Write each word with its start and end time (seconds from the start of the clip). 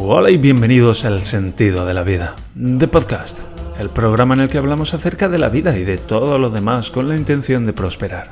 Hola 0.00 0.30
y 0.30 0.36
bienvenidos 0.36 1.04
al 1.04 1.22
Sentido 1.22 1.84
de 1.84 1.92
la 1.92 2.02
Vida, 2.02 2.36
The 2.56 2.86
Podcast, 2.86 3.40
el 3.78 3.90
programa 3.90 4.34
en 4.34 4.40
el 4.40 4.48
que 4.48 4.56
hablamos 4.56 4.94
acerca 4.94 5.28
de 5.28 5.38
la 5.38 5.48
vida 5.48 5.76
y 5.76 5.84
de 5.84 5.98
todo 5.98 6.38
lo 6.38 6.50
demás 6.50 6.90
con 6.90 7.08
la 7.08 7.16
intención 7.16 7.66
de 7.66 7.72
prosperar. 7.72 8.30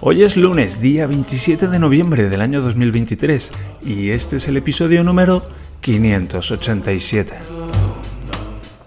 Hoy 0.00 0.22
es 0.22 0.36
lunes, 0.36 0.80
día 0.80 1.06
27 1.06 1.68
de 1.68 1.78
noviembre 1.78 2.28
del 2.28 2.40
año 2.40 2.60
2023, 2.60 3.52
y 3.84 4.10
este 4.10 4.36
es 4.36 4.48
el 4.48 4.56
episodio 4.56 5.02
número 5.02 5.42
587. 5.80 7.34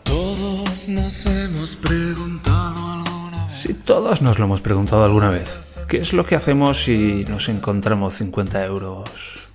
Todos 0.03 0.87
nos 0.89 1.25
hemos 1.25 1.75
preguntado 1.75 2.93
alguna 2.93 3.45
vez. 3.47 3.55
Si 3.55 3.73
todos 3.73 4.21
nos 4.21 4.39
lo 4.39 4.45
hemos 4.45 4.61
preguntado 4.61 5.03
alguna 5.03 5.29
vez, 5.29 5.77
¿qué 5.87 5.97
es 5.97 6.13
lo 6.13 6.25
que 6.25 6.35
hacemos 6.35 6.83
si 6.83 7.25
nos 7.27 7.49
encontramos 7.49 8.13
50 8.13 8.65
euros 8.65 9.46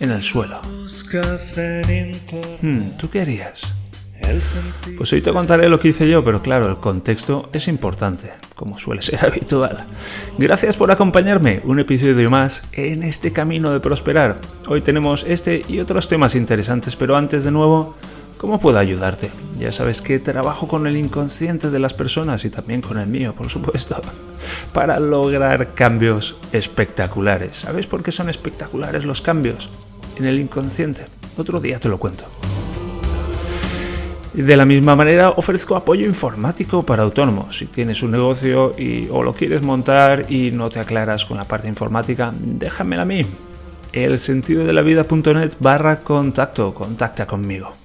en 0.00 0.10
el 0.10 0.22
suelo? 0.22 0.60
Hmm, 2.62 2.90
¿Tú 2.98 3.10
qué 3.10 3.20
harías? 3.20 3.74
Pues 4.96 5.12
hoy 5.12 5.20
te 5.20 5.32
contaré 5.32 5.68
lo 5.68 5.78
que 5.78 5.88
hice 5.88 6.08
yo, 6.08 6.24
pero 6.24 6.40
claro, 6.40 6.68
el 6.68 6.76
contexto 6.78 7.50
es 7.52 7.68
importante, 7.68 8.30
como 8.54 8.78
suele 8.78 9.02
ser 9.02 9.24
habitual. 9.24 9.86
Gracias 10.38 10.76
por 10.76 10.90
acompañarme, 10.90 11.60
un 11.64 11.78
episodio 11.78 12.30
más 12.30 12.62
en 12.72 13.02
este 13.02 13.32
camino 13.32 13.70
de 13.70 13.80
prosperar. 13.80 14.40
Hoy 14.66 14.80
tenemos 14.80 15.24
este 15.28 15.64
y 15.68 15.78
otros 15.80 16.08
temas 16.08 16.34
interesantes, 16.34 16.96
pero 16.96 17.16
antes 17.16 17.44
de 17.44 17.50
nuevo, 17.50 17.96
¿cómo 18.44 18.60
puedo 18.60 18.78
ayudarte? 18.78 19.30
Ya 19.58 19.72
sabes 19.72 20.02
que 20.02 20.18
trabajo 20.18 20.68
con 20.68 20.86
el 20.86 20.98
inconsciente 20.98 21.70
de 21.70 21.78
las 21.78 21.94
personas 21.94 22.44
y 22.44 22.50
también 22.50 22.82
con 22.82 22.98
el 22.98 23.06
mío, 23.06 23.34
por 23.34 23.48
supuesto, 23.48 23.96
para 24.74 25.00
lograr 25.00 25.72
cambios 25.72 26.36
espectaculares. 26.52 27.56
¿Sabes 27.56 27.86
por 27.86 28.02
qué 28.02 28.12
son 28.12 28.28
espectaculares 28.28 29.06
los 29.06 29.22
cambios? 29.22 29.70
En 30.16 30.26
el 30.26 30.38
inconsciente. 30.38 31.06
Otro 31.38 31.58
día 31.58 31.80
te 31.80 31.88
lo 31.88 31.96
cuento. 31.98 32.26
De 34.34 34.56
la 34.58 34.66
misma 34.66 34.94
manera, 34.94 35.30
ofrezco 35.30 35.74
apoyo 35.74 36.04
informático 36.04 36.82
para 36.82 37.02
autónomos. 37.02 37.56
Si 37.56 37.64
tienes 37.64 38.02
un 38.02 38.10
negocio 38.10 38.74
y, 38.76 39.08
o 39.10 39.22
lo 39.22 39.32
quieres 39.32 39.62
montar 39.62 40.26
y 40.30 40.50
no 40.50 40.68
te 40.68 40.80
aclaras 40.80 41.24
con 41.24 41.38
la 41.38 41.48
parte 41.48 41.66
informática, 41.66 42.30
déjamela 42.38 43.02
a 43.02 43.06
mí. 43.06 43.24
El 43.94 44.18
sentido 44.18 44.66
de 44.66 44.74
la 44.74 44.82
vida.net 44.82 45.52
barra 45.60 46.00
contacto, 46.00 46.74
contacta 46.74 47.26
conmigo. 47.26 47.83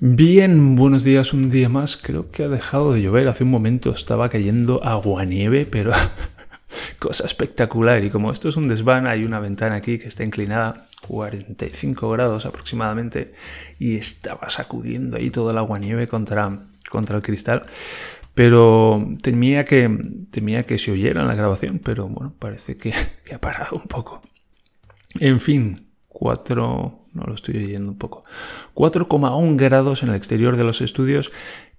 Bien, 0.00 0.74
buenos 0.74 1.04
días 1.04 1.32
un 1.32 1.50
día 1.50 1.68
más. 1.68 1.96
Creo 1.96 2.30
que 2.30 2.42
ha 2.42 2.48
dejado 2.48 2.92
de 2.92 3.00
llover. 3.00 3.28
Hace 3.28 3.44
un 3.44 3.50
momento 3.50 3.92
estaba 3.92 4.28
cayendo 4.28 4.82
aguanieve, 4.82 5.66
pero 5.66 5.92
cosa 6.98 7.24
espectacular. 7.24 8.02
Y 8.02 8.10
como 8.10 8.32
esto 8.32 8.48
es 8.48 8.56
un 8.56 8.66
desván, 8.66 9.06
hay 9.06 9.24
una 9.24 9.38
ventana 9.38 9.76
aquí 9.76 9.98
que 9.98 10.08
está 10.08 10.24
inclinada 10.24 10.88
45 11.06 12.10
grados 12.10 12.44
aproximadamente 12.44 13.34
y 13.78 13.94
estaba 13.94 14.50
sacudiendo 14.50 15.16
ahí 15.16 15.30
todo 15.30 15.52
el 15.52 15.58
aguanieve 15.58 16.08
contra, 16.08 16.66
contra 16.90 17.16
el 17.16 17.22
cristal. 17.22 17.64
Pero 18.34 19.14
temía 19.22 19.64
que, 19.64 19.88
temía 20.32 20.66
que 20.66 20.78
se 20.78 20.90
oyera 20.90 21.20
en 21.20 21.28
la 21.28 21.36
grabación, 21.36 21.78
pero 21.78 22.08
bueno, 22.08 22.34
parece 22.36 22.76
que, 22.76 22.92
que 23.24 23.36
ha 23.36 23.40
parado 23.40 23.76
un 23.76 23.86
poco. 23.86 24.22
En 25.20 25.40
fin, 25.40 25.86
4, 26.08 27.03
no 27.14 27.24
lo 27.24 27.34
estoy 27.34 27.56
oyendo 27.56 27.90
un 27.90 27.98
poco, 27.98 28.24
4,1 28.74 29.56
grados 29.56 30.02
en 30.02 30.10
el 30.10 30.14
exterior 30.14 30.56
de 30.56 30.64
los 30.64 30.80
estudios 30.80 31.32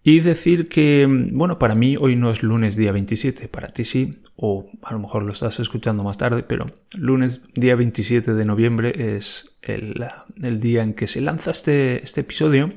y 0.07 0.19
decir 0.19 0.69
que, 0.69 1.07
bueno, 1.31 1.57
para 1.57 1.73
mí 1.73 1.97
hoy 1.97 2.15
no 2.15 2.29
es 2.29 2.43
lunes 2.43 2.75
día 2.75 2.91
27, 2.91 3.47
para 3.47 3.69
ti 3.69 3.83
sí, 3.85 4.21
o 4.35 4.69
a 4.83 4.93
lo 4.93 4.99
mejor 4.99 5.23
lo 5.23 5.29
estás 5.29 5.59
escuchando 5.59 6.03
más 6.03 6.19
tarde, 6.19 6.43
pero 6.43 6.67
lunes 6.95 7.41
día 7.55 7.75
27 7.75 8.35
de 8.35 8.45
noviembre 8.45 8.93
es 9.15 9.57
el, 9.63 10.05
el 10.43 10.59
día 10.59 10.83
en 10.83 10.93
que 10.93 11.07
se 11.07 11.21
lanza 11.21 11.49
este, 11.49 12.03
este 12.03 12.21
episodio. 12.21 12.69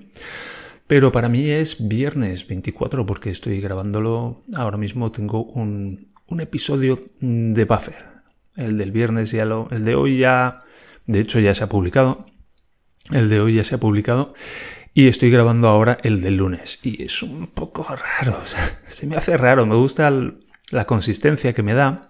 Pero 0.86 1.12
para 1.12 1.28
mí 1.28 1.50
es 1.50 1.86
viernes 1.86 2.48
24 2.48 3.04
porque 3.04 3.28
estoy 3.28 3.60
grabándolo. 3.60 4.42
Ahora 4.54 4.78
mismo 4.78 5.12
tengo 5.12 5.44
un, 5.44 6.08
un 6.28 6.40
episodio 6.40 6.98
de 7.20 7.64
Buffer. 7.66 8.22
El 8.56 8.78
del 8.78 8.90
viernes 8.90 9.30
ya 9.30 9.44
lo. 9.44 9.68
El 9.70 9.84
de 9.84 9.94
hoy 9.94 10.16
ya. 10.16 10.64
De 11.06 11.20
hecho, 11.20 11.40
ya 11.40 11.54
se 11.54 11.62
ha 11.62 11.68
publicado. 11.68 12.24
El 13.10 13.28
de 13.28 13.40
hoy 13.40 13.54
ya 13.54 13.64
se 13.64 13.76
ha 13.76 13.78
publicado. 13.78 14.34
Y 14.94 15.08
estoy 15.08 15.30
grabando 15.30 15.68
ahora 15.68 15.98
el 16.02 16.20
del 16.20 16.36
lunes. 16.36 16.80
Y 16.82 17.02
es 17.02 17.22
un 17.22 17.46
poco 17.48 17.84
raro. 17.84 18.36
se 18.88 19.06
me 19.06 19.16
hace 19.16 19.36
raro. 19.36 19.66
Me 19.66 19.76
gusta 19.76 20.10
la 20.70 20.86
consistencia 20.86 21.52
que 21.52 21.62
me 21.62 21.74
da. 21.74 22.08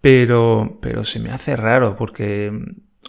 Pero, 0.00 0.78
pero 0.82 1.04
se 1.04 1.18
me 1.18 1.30
hace 1.30 1.56
raro 1.56 1.96
porque 1.96 2.52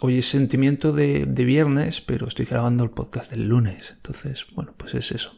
hoy 0.00 0.18
es 0.18 0.26
sentimiento 0.26 0.92
de, 0.92 1.26
de 1.26 1.44
viernes, 1.44 2.00
pero 2.00 2.26
estoy 2.26 2.46
grabando 2.46 2.84
el 2.84 2.90
podcast 2.90 3.30
del 3.30 3.48
lunes. 3.48 3.92
Entonces, 3.96 4.46
bueno, 4.54 4.74
pues 4.76 4.94
es 4.94 5.12
eso. 5.12 5.30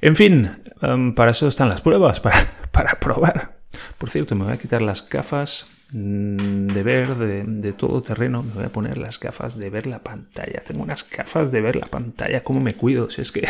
En 0.00 0.16
fin, 0.16 0.50
em, 0.82 1.14
para 1.14 1.32
eso 1.32 1.48
están 1.48 1.68
las 1.68 1.80
pruebas, 1.80 2.20
para, 2.22 2.36
para 2.70 2.98
probar. 3.00 3.60
Por 3.98 4.10
cierto, 4.10 4.34
me 4.34 4.44
voy 4.44 4.54
a 4.54 4.58
quitar 4.58 4.82
las 4.82 5.08
gafas 5.08 5.66
mm, 5.66 5.77
de 5.90 6.82
ver 6.82 7.16
de, 7.16 7.44
de 7.44 7.72
todo 7.72 8.02
terreno. 8.02 8.42
Me 8.42 8.52
voy 8.52 8.64
a 8.64 8.68
poner 8.68 8.98
las 8.98 9.18
gafas 9.18 9.58
de 9.58 9.70
ver 9.70 9.86
la 9.86 10.02
pantalla. 10.02 10.62
Tengo 10.66 10.82
unas 10.82 11.08
gafas 11.08 11.50
de 11.50 11.60
ver 11.60 11.76
la 11.76 11.86
pantalla. 11.86 12.44
¿Cómo 12.44 12.60
me 12.60 12.74
cuido? 12.74 13.10
Si 13.10 13.22
es 13.22 13.32
que 13.32 13.48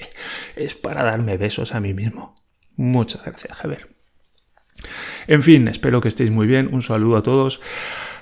es 0.56 0.74
para 0.74 1.04
darme 1.04 1.36
besos 1.36 1.74
a 1.74 1.80
mí 1.80 1.94
mismo. 1.94 2.34
Muchas 2.76 3.24
gracias, 3.24 3.56
Javier. 3.56 3.88
En 5.26 5.42
fin, 5.42 5.68
espero 5.68 6.00
que 6.00 6.08
estéis 6.08 6.30
muy 6.30 6.46
bien. 6.46 6.68
Un 6.72 6.82
saludo 6.82 7.16
a 7.16 7.22
todos. 7.22 7.60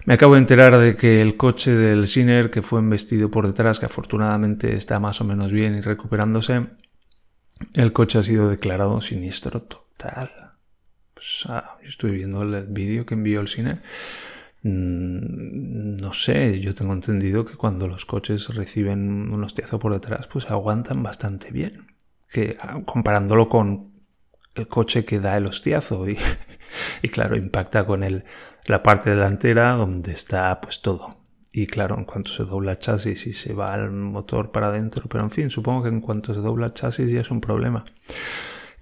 Me 0.06 0.14
acabo 0.14 0.34
de 0.34 0.40
enterar 0.40 0.76
de 0.78 0.96
que 0.96 1.22
el 1.22 1.36
coche 1.36 1.72
del 1.72 2.06
Sinner, 2.06 2.50
que 2.50 2.62
fue 2.62 2.80
embestido 2.80 3.30
por 3.30 3.46
detrás, 3.46 3.78
que 3.78 3.86
afortunadamente 3.86 4.74
está 4.74 5.00
más 5.00 5.20
o 5.20 5.24
menos 5.24 5.50
bien 5.50 5.76
y 5.76 5.80
recuperándose, 5.80 6.66
el 7.72 7.92
coche 7.92 8.18
ha 8.18 8.22
sido 8.22 8.48
declarado 8.48 9.00
siniestro 9.00 9.62
total. 9.62 10.43
Ah, 11.48 11.78
estuve 11.82 12.12
viendo 12.12 12.42
el, 12.42 12.66
vídeo 12.66 13.06
que 13.06 13.14
envió 13.14 13.40
el 13.40 13.48
Sinner. 13.48 13.82
Mm, 14.62 15.96
No 15.96 16.12
sé, 16.12 16.60
yo 16.60 16.74
tengo 16.74 16.92
entendido 16.92 17.44
que 17.44 17.56
cuando 17.56 17.86
los 17.88 18.04
coches 18.06 18.48
reciben 18.54 19.32
un 19.32 19.44
hostiazo 19.44 19.78
por 19.78 19.92
detrás, 19.92 20.26
pues 20.26 20.50
aguantan 20.50 21.02
bastante 21.02 21.50
bien. 21.50 21.86
Que 22.30 22.56
ah, 22.60 22.80
comparándolo 22.84 23.48
con 23.48 23.92
el 24.54 24.68
coche 24.68 25.04
que 25.04 25.20
da 25.20 25.36
el 25.36 25.46
hostiazo 25.46 26.08
y, 26.08 26.18
y 27.02 27.08
claro, 27.08 27.36
impacta 27.36 27.86
con 27.86 28.02
el, 28.02 28.24
la 28.66 28.82
parte 28.82 29.10
delantera 29.10 29.72
donde 29.72 30.12
está 30.12 30.60
pues 30.60 30.80
todo. 30.82 31.22
Y 31.52 31.66
claro, 31.68 31.96
en 31.96 32.04
cuanto 32.04 32.32
se 32.32 32.44
dobla 32.44 32.72
el 32.72 32.78
chasis 32.80 33.28
y 33.28 33.32
se 33.32 33.52
va 33.54 33.74
el 33.76 33.90
motor 33.92 34.50
para 34.50 34.68
adentro, 34.68 35.04
pero 35.08 35.22
en 35.22 35.30
fin, 35.30 35.50
supongo 35.50 35.84
que 35.84 35.88
en 35.88 36.00
cuanto 36.00 36.34
se 36.34 36.40
dobla 36.40 36.66
el 36.66 36.74
chasis 36.74 37.10
ya 37.12 37.20
es 37.20 37.30
un 37.30 37.40
problema. 37.40 37.84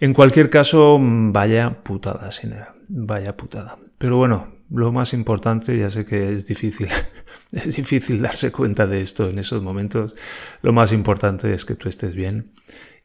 En 0.03 0.15
cualquier 0.15 0.51
caso, 0.51 0.99
vaya 1.01 1.85
putada, 1.85 2.33
Sinera, 2.33 2.75
vaya 2.89 3.37
putada. 3.37 3.79
Pero 3.99 4.17
bueno, 4.17 4.53
lo 4.69 4.91
más 4.91 5.13
importante, 5.13 5.79
ya 5.79 5.91
sé 5.91 6.05
que 6.05 6.35
es 6.35 6.49
difícil, 6.49 6.89
es 7.53 7.77
difícil 7.77 8.21
darse 8.21 8.51
cuenta 8.51 8.89
de 8.89 9.01
esto 9.01 9.31
en 9.31 9.39
esos 9.39 9.63
momentos. 9.63 10.17
Lo 10.61 10.73
más 10.73 10.91
importante 10.91 11.55
es 11.55 11.65
que 11.65 11.77
tú 11.77 11.89
estés 11.89 12.17
bien 12.17 12.53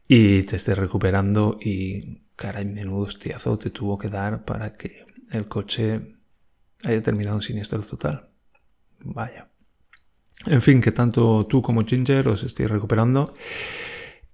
y 0.08 0.42
te 0.42 0.56
estés 0.56 0.76
recuperando 0.76 1.60
y 1.62 2.24
caray, 2.36 2.66
menudo 2.66 3.06
hostiazo 3.06 3.60
te 3.60 3.70
tuvo 3.70 4.00
que 4.00 4.10
dar 4.10 4.44
para 4.44 4.74
que 4.74 5.06
el 5.34 5.48
coche 5.48 6.16
haya 6.84 7.04
terminado 7.04 7.36
en 7.36 7.44
siniestro 7.44 7.80
total. 7.84 8.32
Vaya. 9.02 9.52
En 10.48 10.64
fin, 10.64 10.82
que 10.82 10.92
tanto 10.92 11.46
tú 11.46 11.62
como 11.62 11.86
Ginger 11.86 12.28
os 12.28 12.42
estéis 12.42 12.72
recuperando. 12.72 13.36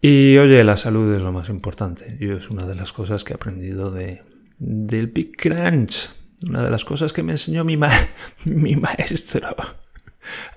Y 0.06 0.38
oye, 0.38 0.66
la 0.66 0.75
salud 0.75 1.14
es 1.14 1.22
lo 1.22 1.31
más 1.31 1.47
importante. 1.47 2.18
Yo 2.19 2.34
es 2.34 2.50
una 2.50 2.66
de 2.66 2.75
las 2.75 2.91
cosas 2.91 3.24
que 3.24 3.31
he 3.31 3.36
aprendido 3.38 3.90
de, 3.90 4.19
del 4.59 5.08
Big 5.08 5.38
Crunch. 5.38 6.09
Una 6.46 6.62
de 6.62 6.69
las 6.69 6.84
cosas 6.84 7.14
que 7.14 7.24
me 7.24 7.31
enseñó 7.31 7.64
mi, 7.64 7.78
ma 7.78 7.90
mi 8.44 8.75
maestro. 8.75 9.56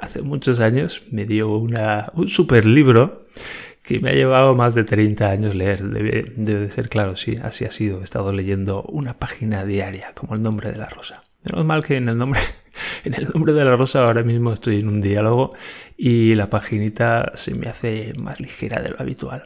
Hace 0.01 0.23
muchos 0.23 0.59
años 0.59 1.05
me 1.13 1.27
dio 1.27 1.57
una, 1.59 2.11
un 2.15 2.27
super 2.27 2.67
libro 2.67 3.25
que 3.85 4.01
me 4.01 4.11
ha 4.11 4.15
llevado 4.15 4.57
más 4.57 4.75
de 4.75 4.83
30 4.83 5.31
años 5.31 5.55
leer. 5.55 5.91
Debe, 5.91 6.25
debe 6.37 6.69
ser 6.69 6.89
claro, 6.89 7.15
sí, 7.15 7.39
así 7.41 7.65
ha 7.65 7.71
sido. 7.71 8.01
He 8.01 8.05
estado 8.05 8.33
leyendo 8.33 8.83
una 8.83 9.17
página 9.17 9.65
diaria, 9.65 10.13
como 10.17 10.35
el 10.35 10.43
nombre 10.43 10.73
de 10.73 10.79
la 10.79 10.89
rosa. 10.89 11.23
Menos 11.47 11.65
mal 11.65 11.85
que 11.85 11.97
en 11.97 12.09
el 12.09 12.19
nombre, 12.19 12.41
en 13.05 13.15
el 13.15 13.29
nombre 13.33 13.53
de 13.53 13.65
la 13.65 13.77
rosa 13.77 14.05
ahora 14.05 14.23
mismo 14.23 14.53
estoy 14.53 14.81
en 14.81 14.89
un 14.89 15.01
diálogo 15.01 15.51
y 15.97 16.35
la 16.35 16.51
paginita 16.51 17.33
se 17.35 17.55
me 17.55 17.69
hace 17.69 18.13
más 18.19 18.41
ligera 18.41 18.83
de 18.83 18.91
lo 18.91 18.97
habitual. 18.99 19.45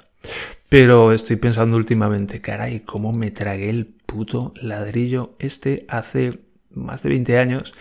Pero 0.69 1.13
estoy 1.13 1.37
pensando 1.37 1.77
últimamente, 1.77 2.41
caray, 2.41 2.81
cómo 2.81 3.13
me 3.13 3.31
tragué 3.31 3.71
el 3.71 3.87
puto 3.87 4.55
ladrillo 4.61 5.35
este 5.39 5.85
hace 5.89 6.41
más 6.71 7.03
de 7.03 7.11
20 7.11 7.39
años 7.39 7.75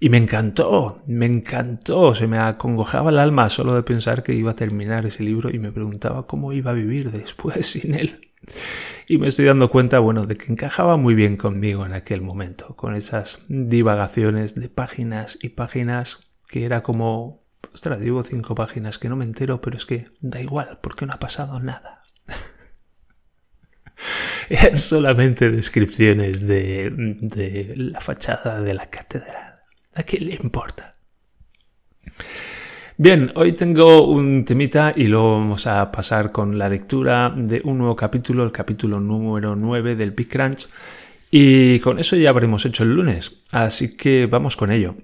y 0.00 0.10
me 0.10 0.18
encantó, 0.18 1.00
me 1.06 1.26
encantó, 1.26 2.14
se 2.14 2.26
me 2.26 2.38
acongojaba 2.38 3.10
el 3.10 3.18
alma 3.18 3.48
solo 3.48 3.74
de 3.74 3.84
pensar 3.84 4.22
que 4.22 4.34
iba 4.34 4.50
a 4.50 4.56
terminar 4.56 5.06
ese 5.06 5.22
libro 5.22 5.48
y 5.50 5.58
me 5.58 5.70
preguntaba 5.70 6.26
cómo 6.26 6.52
iba 6.52 6.72
a 6.72 6.74
vivir 6.74 7.10
después 7.10 7.66
sin 7.68 7.94
él. 7.94 8.20
Y 9.08 9.18
me 9.18 9.28
estoy 9.28 9.46
dando 9.46 9.70
cuenta, 9.70 9.98
bueno, 9.98 10.26
de 10.26 10.36
que 10.36 10.52
encajaba 10.52 10.96
muy 10.96 11.14
bien 11.14 11.36
conmigo 11.36 11.84
en 11.86 11.92
aquel 11.92 12.22
momento, 12.22 12.76
con 12.76 12.94
esas 12.94 13.40
divagaciones 13.48 14.54
de 14.54 14.68
páginas 14.68 15.38
y 15.42 15.50
páginas 15.50 16.20
que 16.48 16.64
era 16.64 16.82
como 16.82 17.42
ostras, 17.72 18.00
llevo 18.00 18.22
cinco 18.22 18.54
páginas 18.54 18.98
que 18.98 19.08
no 19.08 19.16
me 19.16 19.24
entero, 19.24 19.60
pero 19.60 19.76
es 19.76 19.86
que 19.86 20.06
da 20.20 20.40
igual, 20.40 20.78
porque 20.82 21.06
no 21.06 21.12
ha 21.12 21.18
pasado 21.18 21.60
nada. 21.60 22.02
Eran 24.48 24.78
solamente 24.78 25.50
descripciones 25.50 26.46
de, 26.46 26.90
de 26.90 27.74
la 27.76 28.00
fachada 28.00 28.60
de 28.60 28.74
la 28.74 28.90
catedral. 28.90 29.62
¿A 29.94 30.02
quién 30.02 30.28
le 30.28 30.34
importa? 30.34 30.92
Bien, 33.02 33.32
hoy 33.34 33.50
tengo 33.50 34.06
un 34.06 34.44
temita 34.44 34.92
y 34.94 35.08
luego 35.08 35.32
vamos 35.32 35.66
a 35.66 35.90
pasar 35.90 36.30
con 36.30 36.56
la 36.56 36.68
lectura 36.68 37.34
de 37.36 37.60
un 37.64 37.78
nuevo 37.78 37.96
capítulo, 37.96 38.44
el 38.44 38.52
capítulo 38.52 39.00
número 39.00 39.56
9 39.56 39.96
del 39.96 40.12
Big 40.12 40.28
Crunch. 40.28 40.68
Y 41.28 41.80
con 41.80 41.98
eso 41.98 42.14
ya 42.14 42.30
habremos 42.30 42.64
hecho 42.64 42.84
el 42.84 42.94
lunes, 42.94 43.38
así 43.50 43.96
que 43.96 44.26
vamos 44.26 44.56
con 44.56 44.70
ello. 44.70 44.94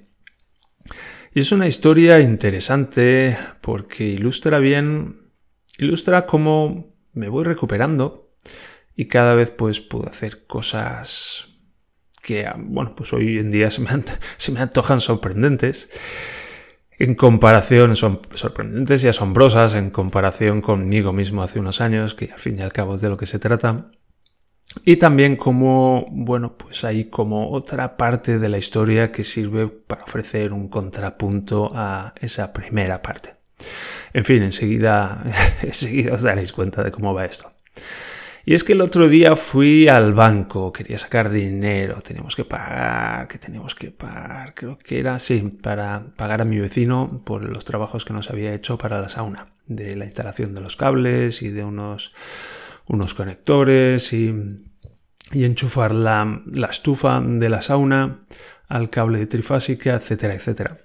Y 1.35 1.41
es 1.41 1.50
una 1.50 1.67
historia 1.67 2.21
interesante 2.21 3.37
porque 3.61 4.05
ilustra 4.05 4.61
bien, 4.61 5.33
ilustra 5.77 6.25
cómo 6.25 6.95
me 7.15 7.29
voy 7.29 7.43
recuperando 7.43 8.33
y 8.95 9.06
cada 9.06 9.35
vez 9.35 9.50
pues 9.50 9.81
puedo 9.81 10.09
hacer 10.09 10.47
cosas 10.47 11.49
que, 12.23 12.49
bueno, 12.59 12.95
pues 12.95 13.12
hoy 13.12 13.39
en 13.39 13.50
día 13.50 13.73
se 13.73 13.81
me, 13.81 13.89
se 14.37 14.53
me 14.53 14.61
antojan 14.61 15.00
sorprendentes 15.00 15.89
en 16.99 17.15
comparación, 17.15 17.95
son 17.95 18.21
sorprendentes 18.35 19.05
y 19.05 19.09
asombrosas 19.09 19.75
en 19.75 19.91
comparación 19.91 20.61
conmigo 20.61 21.12
mismo 21.12 21.43
hace 21.43 21.61
unos 21.61 21.81
años, 21.81 22.15
que 22.15 22.29
al 22.33 22.41
fin 22.41 22.59
y 22.59 22.62
al 22.62 22.73
cabo 22.73 22.97
es 22.97 23.00
de 23.00 23.09
lo 23.09 23.17
que 23.17 23.27
se 23.27 23.39
trata. 23.39 23.91
Y 24.85 24.97
también 24.97 25.37
como, 25.37 26.06
bueno, 26.11 26.56
pues 26.59 26.85
hay 26.85 27.05
como 27.05 27.50
otra 27.50 27.97
parte 27.97 28.39
de 28.39 28.49
la 28.49 28.59
historia 28.59 29.12
que 29.12 29.25
sirve 29.25 29.69
para 29.69 30.05
ofrecer 30.05 30.53
un 30.53 30.69
contrapunto 30.69 31.71
a 31.75 32.15
esa 32.21 32.53
primera 32.53 33.00
parte. 33.00 33.35
En 34.12 34.25
fin, 34.25 34.43
enseguida, 34.43 35.23
enseguida 35.62 36.15
os 36.15 36.23
daréis 36.23 36.53
cuenta 36.53 36.83
de 36.83 36.91
cómo 36.91 37.15
va 37.15 37.25
esto. 37.25 37.50
Y 38.49 38.55
es 38.55 38.65
que 38.65 38.73
el 38.73 38.81
otro 38.81 39.11
día 39.11 39.37
fui 39.37 39.89
al 39.89 40.15
banco, 40.15 40.73
quería 40.73 40.97
sacar 40.97 41.29
dinero, 41.29 42.00
teníamos 42.00 42.35
que 42.35 42.47
pagar, 42.47 43.29
que 43.29 43.37
teníamos 43.37 43.75
que 43.75 43.91
pagar, 43.91 44.55
creo 44.55 44.79
que 44.79 44.99
era, 44.99 45.19
sí, 45.19 45.59
para 45.62 46.15
pagar 46.17 46.41
a 46.41 46.47
mi 46.47 46.59
vecino 46.59 47.21
por 47.27 47.45
los 47.45 47.67
trabajos 47.67 48.06
que 48.06 48.15
nos 48.15 48.31
había 48.31 48.55
hecho 48.55 48.79
para 48.79 49.03
la 49.03 49.11
sauna, 49.11 49.49
de 49.67 49.97
la 49.97 50.06
instalación 50.06 50.55
de 50.55 50.62
los 50.62 50.77
cables 50.77 51.43
y 51.43 51.50
de 51.50 51.62
unos, 51.62 52.15
unos 52.87 53.12
conectores 53.12 54.15
y, 54.15 54.35
y 55.33 55.45
enchufar 55.45 55.93
la, 55.93 56.41
la 56.47 56.69
estufa 56.69 57.21
de 57.21 57.50
la 57.50 57.61
sauna 57.61 58.25
al 58.67 58.89
cable 58.89 59.27
trifásica, 59.27 59.93
etcétera, 59.93 60.33
etcétera. 60.33 60.79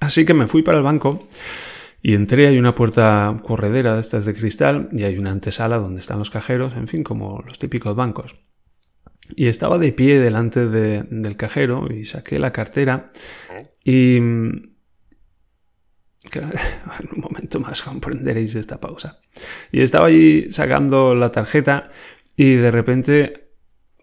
Así 0.00 0.24
que 0.24 0.34
me 0.34 0.48
fui 0.48 0.64
para 0.64 0.78
el 0.78 0.82
banco 0.82 1.28
y 2.02 2.14
entré, 2.14 2.46
hay 2.46 2.58
una 2.58 2.74
puerta 2.74 3.36
corredera 3.44 3.94
de 3.94 4.00
estas 4.00 4.24
de 4.24 4.34
cristal 4.34 4.88
y 4.92 5.02
hay 5.02 5.18
una 5.18 5.32
antesala 5.32 5.78
donde 5.78 6.00
están 6.00 6.18
los 6.18 6.30
cajeros, 6.30 6.74
en 6.76 6.88
fin, 6.88 7.04
como 7.04 7.42
los 7.46 7.58
típicos 7.58 7.94
bancos. 7.94 8.36
Y 9.36 9.46
estaba 9.46 9.78
de 9.78 9.92
pie 9.92 10.18
delante 10.18 10.68
del 10.68 11.36
cajero 11.36 11.86
y 11.92 12.04
saqué 12.04 12.38
la 12.38 12.52
cartera 12.52 13.10
y... 13.84 14.16
en 16.32 17.08
un 17.14 17.20
momento 17.20 17.60
más 17.60 17.82
comprenderéis 17.82 18.54
esta 18.54 18.78
pausa. 18.78 19.20
Y 19.72 19.80
estaba 19.80 20.08
allí 20.08 20.50
sacando 20.50 21.14
la 21.14 21.32
tarjeta 21.32 21.90
y 22.36 22.54
de 22.54 22.70
repente 22.70 23.54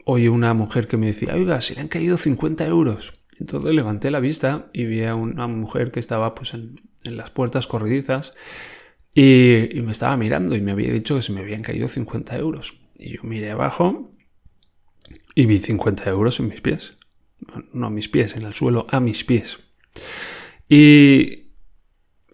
oí 0.04 0.28
una 0.28 0.54
mujer 0.54 0.88
que 0.88 0.98
me 0.98 1.08
decía, 1.08 1.36
oiga, 1.36 1.62
se 1.62 1.76
le 1.76 1.82
han 1.82 1.88
caído 1.88 2.18
50 2.18 2.66
euros. 2.66 3.14
Entonces 3.40 3.76
levanté 3.76 4.10
la 4.10 4.20
vista 4.20 4.70
y 4.74 4.86
vi 4.86 5.04
a 5.04 5.16
una 5.16 5.48
mujer 5.48 5.92
que 5.92 6.00
estaba 6.00 6.34
pues 6.34 6.54
en, 6.54 6.82
en 7.08 7.18
las 7.18 7.30
puertas 7.30 7.68
corredizas 7.68 8.34
y, 9.20 9.82
me 9.82 9.92
estaba 9.92 10.16
mirando 10.16 10.56
y 10.56 10.62
me 10.62 10.74
había 10.74 10.94
dicho 10.94 11.16
que 11.16 11.24
se 11.24 11.32
me 11.32 11.40
habían 11.40 11.64
caído 11.64 11.88
50 11.88 12.38
euros. 12.38 12.76
Y 12.96 13.16
yo 13.16 13.24
miré 13.24 13.50
abajo 13.50 14.12
y 15.34 15.48
vi 15.48 15.58
50 15.58 16.08
euros 16.12 16.40
en 16.40 16.50
mis 16.50 16.62
pies. 16.62 16.98
No 17.74 17.88
a 17.88 17.90
mis 17.90 18.10
pies, 18.10 18.36
en 18.36 18.44
el 18.44 18.54
suelo, 18.54 18.86
a 18.92 19.00
mis 19.00 19.24
pies. 19.24 19.58
Y 20.70 21.48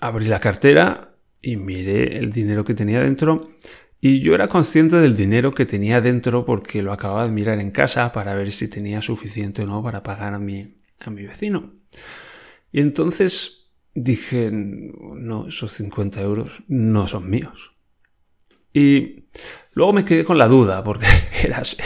abrí 0.02 0.26
la 0.26 0.42
cartera 0.42 1.16
y 1.42 1.56
miré 1.56 2.18
el 2.18 2.32
dinero 2.32 2.66
que 2.66 2.74
tenía 2.74 3.02
dentro. 3.02 3.50
Y 4.02 4.20
yo 4.20 4.36
era 4.36 4.50
consciente 4.50 4.98
del 4.98 5.16
dinero 5.16 5.52
que 5.52 5.66
tenía 5.66 6.02
dentro 6.02 6.44
porque 6.44 6.84
lo 6.84 6.92
acababa 6.92 7.24
de 7.24 7.32
mirar 7.32 7.62
en 7.62 7.72
casa 7.72 8.12
para 8.12 8.34
ver 8.36 8.52
si 8.52 8.68
tenía 8.68 9.02
suficiente 9.02 9.62
o 9.62 9.66
no 9.66 9.82
para 9.82 10.04
pagar 10.04 10.34
a 10.34 10.40
mi, 10.40 10.82
a 11.00 11.10
mi 11.10 11.24
vecino. 11.24 11.76
Y 12.74 12.82
entonces 12.82 13.63
dije, 13.96 14.50
no, 14.52 15.48
esos 15.48 15.74
50 15.74 16.22
euros 16.22 16.64
no 16.68 17.08
son 17.08 17.30
míos. 17.30 17.72
Y 18.74 19.26
luego 19.74 19.94
me 19.94 20.06
quedé 20.06 20.24
con 20.24 20.38
la 20.38 20.48
duda, 20.48 20.84
porque 20.84 21.06
eras, 21.44 21.78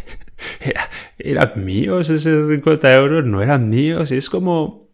era, 0.60 0.88
eran 1.18 1.64
míos 1.64 2.10
esos 2.10 2.48
50 2.48 2.94
euros, 2.94 3.24
no 3.24 3.42
eran 3.42 3.68
míos. 3.68 4.12
Es 4.12 4.30
como, 4.30 4.90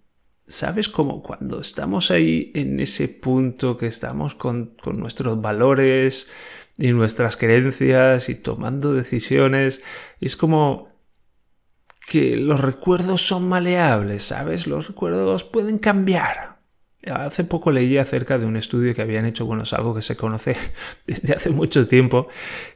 ¿sabes? 0.46 0.88
Como 0.88 1.22
cuando 1.22 1.60
estamos 1.60 2.10
ahí 2.10 2.50
en 2.54 2.80
ese 2.80 3.08
punto 3.08 3.76
que 3.76 3.86
estamos 3.86 4.34
con, 4.34 4.76
con 4.82 4.98
nuestros 4.98 5.40
valores 5.40 6.28
y 6.76 6.92
nuestras 6.92 7.36
creencias 7.36 8.28
y 8.28 8.36
tomando 8.36 8.94
decisiones. 8.94 9.82
es 10.20 10.36
como 10.36 10.87
que 12.08 12.36
los 12.36 12.60
recuerdos 12.62 13.26
son 13.26 13.46
maleables, 13.46 14.24
¿sabes? 14.24 14.66
Los 14.66 14.88
recuerdos 14.88 15.44
pueden 15.44 15.78
cambiar. 15.78 16.58
Hace 17.06 17.44
poco 17.44 17.70
leí 17.70 17.98
acerca 17.98 18.38
de 18.38 18.46
un 18.46 18.56
estudio 18.56 18.94
que 18.94 19.02
habían 19.02 19.26
hecho, 19.26 19.44
bueno, 19.44 19.64
es 19.64 19.74
algo 19.74 19.94
que 19.94 20.00
se 20.00 20.16
conoce 20.16 20.56
desde 21.06 21.34
hace 21.34 21.50
mucho 21.50 21.86
tiempo, 21.86 22.28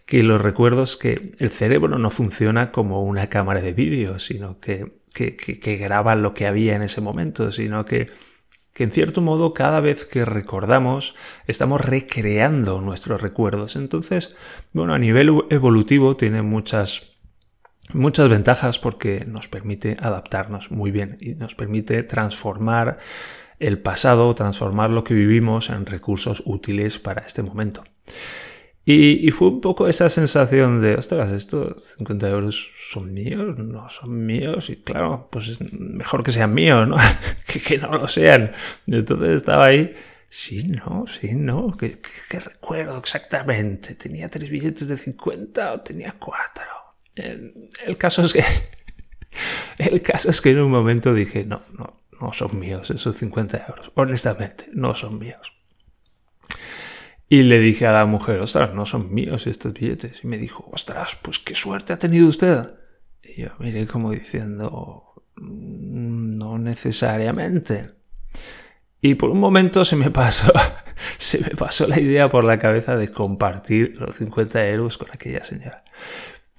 que 0.05 0.23
los 0.23 0.41
recuerdos 0.41 0.99
que 0.99 1.33
el 1.39 1.51
cerebro 1.51 1.99
no 1.99 2.11
funciona 2.11 2.73
como 2.73 3.03
una 3.03 3.29
cámara 3.31 3.63
de 3.63 3.73
vídeo, 3.73 4.19
sino 4.19 4.61
que, 4.61 5.01
que, 5.15 5.35
que, 5.35 5.77
graba 5.79 6.15
lo 6.15 6.35
que 6.35 6.47
había 6.47 6.77
en 6.77 6.83
ese 6.83 7.01
momento, 7.01 7.53
sino 7.53 7.87
que, 7.87 8.07
que 8.75 8.85
en 8.85 8.93
cierto 8.93 9.23
modo 9.23 9.55
cada 9.55 9.81
vez 9.81 10.05
que 10.05 10.27
recordamos 10.27 11.15
estamos 11.47 11.81
recreando 11.81 12.83
nuestros 12.83 13.23
recuerdos. 13.23 13.77
Entonces, 13.77 14.37
bueno, 14.75 14.93
a 14.93 14.99
nivel 14.99 15.31
evolutivo 15.49 16.17
tiene 16.17 16.43
muchas 16.43 17.12
muchas 17.93 18.29
ventajas 18.29 18.79
porque 18.79 19.25
nos 19.27 19.49
permite 19.49 19.97
adaptarnos 20.01 20.71
muy 20.71 20.91
bien 20.91 21.19
y 21.21 21.35
nos 21.35 21.55
permite 21.55 22.03
transformar 22.03 22.99
el 23.59 23.79
pasado, 23.79 24.35
transformar 24.35 24.91
lo 24.91 25.05
que 25.05 25.15
vivimos 25.15 25.71
en 25.71 25.87
recursos 25.87 26.43
útiles 26.47 26.99
para 26.99 27.23
este 27.23 27.43
momento. 27.43 27.85
Y, 28.85 29.31
fue 29.31 29.49
un 29.49 29.61
poco 29.61 29.87
esa 29.87 30.09
sensación 30.09 30.83
de, 30.83 30.97
ostras, 30.97 31.31
estos 31.31 31.95
50 31.99 32.29
euros 32.29 32.73
son 32.91 33.15
míos, 33.15 33.57
no 33.57 33.89
son 33.89 34.27
míos, 34.27 34.71
y 34.71 34.77
claro, 34.77 35.29
pues 35.31 35.61
mejor 35.73 36.25
que 36.25 36.33
sean 36.33 36.53
míos, 36.53 36.89
¿no? 36.89 36.97
que, 37.47 37.61
que, 37.61 37.79
no 37.79 37.93
lo 37.93 38.09
sean. 38.09 38.51
Entonces 38.89 39.31
estaba 39.31 39.67
ahí, 39.67 39.93
sí, 40.29 40.67
no, 40.67 41.05
sí, 41.07 41.35
no, 41.35 41.77
¿Qué, 41.77 42.01
recuerdo 42.41 42.99
exactamente? 42.99 43.95
¿Tenía 43.95 44.29
tres 44.29 44.51
billetes 44.51 44.89
de 44.89 44.97
50 44.97 45.75
o 45.75 45.81
tenía 45.81 46.17
cuatro? 46.19 46.82
El, 47.15 47.97
caso 47.99 48.23
es 48.23 48.33
que 48.33 48.45
el 49.79 50.01
caso 50.03 50.31
es 50.31 50.41
que 50.41 50.51
en 50.51 50.61
un 50.61 50.71
momento 50.71 51.15
dije, 51.15 51.45
no, 51.45 51.63
no, 51.77 52.03
no 52.21 52.33
son 52.33 52.59
míos 52.59 52.91
esos 52.91 53.17
50 53.17 53.67
euros. 53.69 53.93
Honestamente, 53.95 54.67
no 54.73 54.95
son 54.95 55.19
míos. 55.19 55.53
Y 57.29 57.45
le 57.45 57.61
dije 57.61 57.87
a 57.87 57.93
la 57.93 58.05
mujer, 58.05 58.41
ostras, 58.41 58.75
no 58.75 58.85
son 58.85 59.13
míos 59.15 59.47
estos 59.47 59.73
billetes. 59.73 60.23
Y 60.23 60.27
me 60.27 60.37
dijo, 60.37 60.69
ostras, 60.71 61.17
pues 61.23 61.39
qué 61.39 61.55
suerte 61.55 61.95
ha 61.95 61.99
tenido 61.99 62.29
usted. 62.29 62.75
Y 63.23 63.43
yo 63.43 63.49
miré 63.59 63.87
como 63.87 64.11
diciendo, 64.11 65.25
mm, 65.37 66.33
no 66.37 66.59
necesariamente. 66.59 67.87
Y 69.01 69.15
por 69.15 69.31
un 69.31 69.41
momento 69.41 69.85
se 69.85 69.97
me 69.97 70.11
pasó, 70.11 70.53
se 71.19 71.39
me 71.39 71.51
pasó 71.51 71.87
la 71.87 71.99
idea 71.99 72.29
por 72.29 72.45
la 72.45 72.59
cabeza 72.59 72.97
de 72.97 73.11
compartir 73.11 73.95
los 73.99 74.17
50 74.17 74.69
euros 74.69 74.99
con 74.99 75.09
aquella 75.11 75.43
señora. 75.43 75.83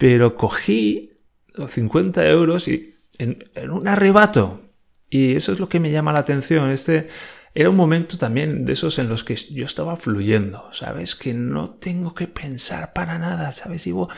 Pero 0.04 0.36
cogí 0.36 1.12
los 1.54 1.72
50 1.72 2.28
euros 2.28 2.68
y 2.68 2.98
en, 3.20 3.42
un 3.72 3.88
arrebato. 3.88 4.60
Y 5.10 5.38
eso 5.38 5.54
es 5.54 5.62
lo 5.62 5.70
que 5.70 5.80
me 5.80 5.92
llama 5.92 6.12
la 6.12 6.20
atención. 6.20 6.72
Este 6.72 7.08
era 7.56 7.70
un 7.70 7.78
momento 7.78 8.18
también 8.18 8.66
de 8.66 8.74
esos 8.74 9.00
en 9.00 9.08
los 9.08 9.24
que 9.24 9.36
yo 9.36 9.64
estaba 9.64 9.96
fluyendo, 9.96 10.70
¿sabes? 10.74 11.16
Que 11.16 11.34
no 11.34 11.70
tengo 11.70 12.14
que 12.14 12.28
pensar 12.28 12.92
para 12.92 13.18
nada, 13.18 13.54
¿sabes? 13.54 13.86
Llevo, 13.86 14.10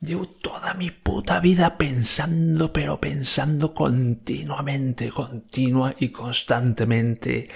llevo 0.00 0.28
toda 0.28 0.74
mi 0.74 0.92
puta 0.92 1.40
vida 1.40 1.76
pensando, 1.78 2.72
pero 2.72 3.00
pensando 3.00 3.74
continuamente, 3.74 5.10
continua 5.10 5.96
y 5.98 6.10
constantemente 6.10 7.48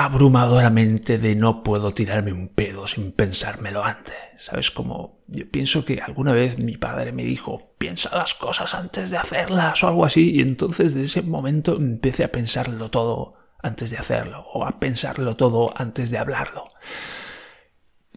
abrumadoramente 0.00 1.18
de 1.18 1.36
no 1.36 1.62
puedo 1.62 1.92
tirarme 1.92 2.32
un 2.32 2.48
pedo 2.48 2.86
sin 2.86 3.12
pensármelo 3.12 3.84
antes. 3.84 4.14
¿Sabes? 4.38 4.70
Como 4.70 5.18
yo 5.26 5.46
pienso 5.50 5.84
que 5.84 6.00
alguna 6.00 6.32
vez 6.32 6.58
mi 6.58 6.78
padre 6.78 7.12
me 7.12 7.22
dijo, 7.22 7.74
piensa 7.76 8.16
las 8.16 8.32
cosas 8.32 8.74
antes 8.74 9.10
de 9.10 9.18
hacerlas 9.18 9.84
o 9.84 9.88
algo 9.88 10.06
así, 10.06 10.36
y 10.36 10.40
entonces 10.40 10.94
de 10.94 11.04
ese 11.04 11.20
momento 11.20 11.76
empecé 11.76 12.24
a 12.24 12.32
pensarlo 12.32 12.90
todo 12.90 13.34
antes 13.62 13.90
de 13.90 13.98
hacerlo 13.98 14.46
o 14.54 14.64
a 14.64 14.80
pensarlo 14.80 15.36
todo 15.36 15.74
antes 15.76 16.10
de 16.10 16.16
hablarlo. 16.16 16.64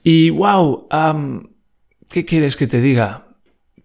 Y 0.03 0.29
wow, 0.29 0.87
¿qué 2.09 2.23
quieres 2.23 2.55
que 2.55 2.67
te 2.67 2.79
diga? 2.79 3.27